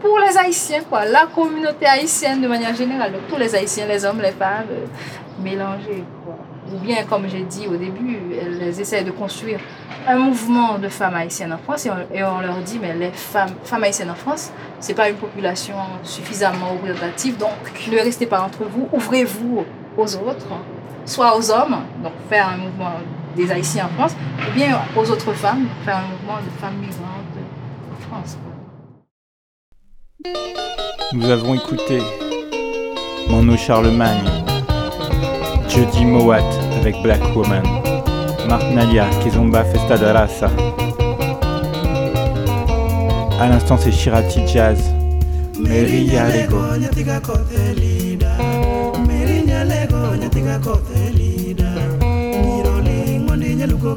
[0.00, 4.04] pour les Haïtiens, quoi, la communauté haïtienne de manière générale, donc tous les Haïtiens, les
[4.04, 4.86] hommes, les femmes, euh,
[5.42, 6.36] mélangés, quoi.
[6.72, 9.58] Ou bien, comme j'ai dit au début, elles essaient de construire
[10.06, 13.10] un mouvement de femmes haïtiennes en France et on, et on leur dit, mais les
[13.10, 17.50] femmes, femmes haïtiennes en France, c'est pas une population suffisamment représentative, donc
[17.90, 19.64] ne restez pas entre vous, ouvrez-vous
[19.96, 20.46] aux autres,
[21.04, 22.92] soit aux hommes, donc faire un mouvement
[23.36, 27.36] des Haïtiens en France, ou bien aux autres femmes, faire un mouvement de femmes migrantes
[27.92, 28.38] en France.
[31.12, 32.00] Nous avons écouté
[33.28, 34.28] Mano Charlemagne,
[35.70, 36.42] Jody Mowat
[36.80, 37.62] avec Black Woman,
[38.48, 40.50] Mark Nalia, Kizomba Festa de Raza.
[43.40, 44.78] À l'instant, c'est Shirati Jazz,
[45.58, 46.60] Meria Lego.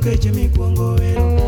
[0.04, 1.40] keche mikwongo wero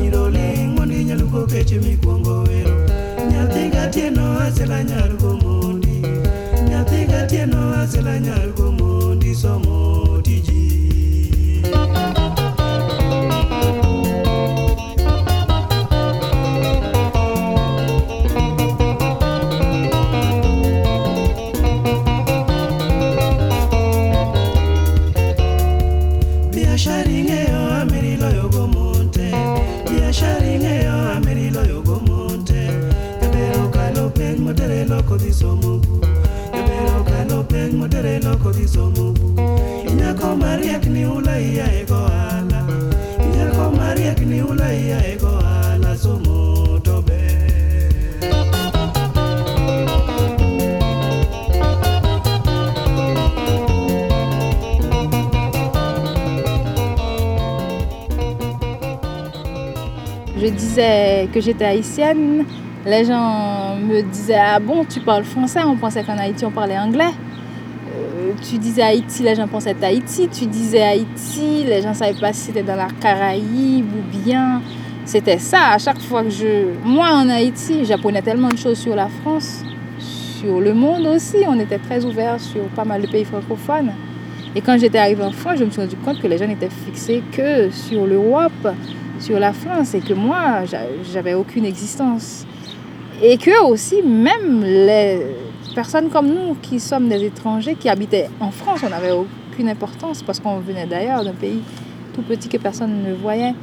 [0.00, 2.86] nyiro ling mondo inyaluko keche mikwongo wero
[3.30, 6.02] nyathi gatieno asela nyargo mondi
[6.68, 8.73] nyathi gatieno asela nyargo
[9.42, 10.13] mondi
[60.44, 62.44] Je disais que j'étais haïtienne,
[62.84, 66.78] les gens me disaient Ah bon, tu parles français On pensait qu'en Haïti on parlait
[66.78, 67.14] anglais.
[67.96, 70.28] Euh, tu disais Haïti, les gens pensaient Haïti.
[70.28, 74.60] Tu disais Haïti, les gens ne savaient pas si c'était dans la Caraïbe ou bien.
[75.06, 75.70] C'était ça.
[75.70, 76.74] À chaque fois que je.
[76.84, 79.64] Moi en Haïti, j'apprenais tellement de choses sur la France,
[79.98, 81.38] sur le monde aussi.
[81.48, 83.92] On était très ouverts sur pas mal de pays francophones.
[84.54, 86.68] Et quand j'étais arrivée en France, je me suis rendu compte que les gens n'étaient
[86.68, 88.52] fixés que sur l'Europe,
[89.24, 92.44] sur la France, et que moi, j'a- j'avais aucune existence.
[93.22, 95.08] Et que aussi, même les
[95.74, 100.22] personnes comme nous, qui sommes des étrangers, qui habitaient en France, on n'avait aucune importance
[100.22, 101.62] parce qu'on venait d'ailleurs, d'un pays
[102.14, 103.54] tout petit que personne ne voyait.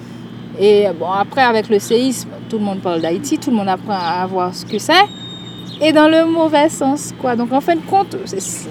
[0.59, 3.93] Et bon, après, avec le séisme, tout le monde parle d'Haïti, tout le monde apprend
[3.97, 5.05] à voir ce que c'est.
[5.79, 7.35] Et dans le mauvais sens, quoi.
[7.35, 8.15] Donc, en fin de compte,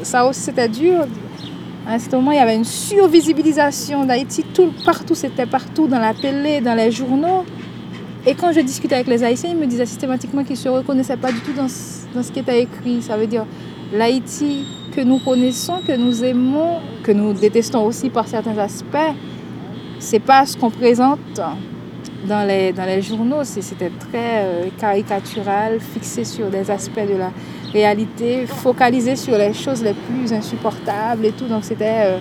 [0.02, 1.06] ça aussi, c'était dur.
[1.86, 4.44] À ce moment, il y avait une survisibilisation d'Haïti.
[4.54, 7.44] Tout, partout, c'était partout, dans la télé, dans les journaux.
[8.26, 11.16] Et quand je discutais avec les Haïtiens, ils me disaient systématiquement qu'ils ne se reconnaissaient
[11.16, 11.68] pas du tout dans,
[12.14, 13.00] dans ce qui était écrit.
[13.02, 13.46] Ça veut dire
[13.92, 19.14] l'Haïti que nous connaissons, que nous aimons, que nous détestons aussi par certains aspects,
[19.98, 21.40] c'est pas ce qu'on présente
[22.26, 23.44] dans les, dans les journaux.
[23.44, 27.30] C'était très euh, caricatural, fixé sur des aspects de la
[27.72, 31.46] réalité, focalisé sur les choses les plus insupportables et tout.
[31.46, 32.02] Donc c'était...
[32.04, 32.18] euh,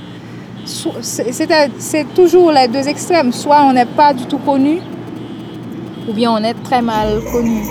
[0.65, 3.31] c'est toujours les deux extrêmes.
[3.31, 4.79] Soit on n'est pas du tout connu,
[6.07, 7.61] ou bien on est très mal connu.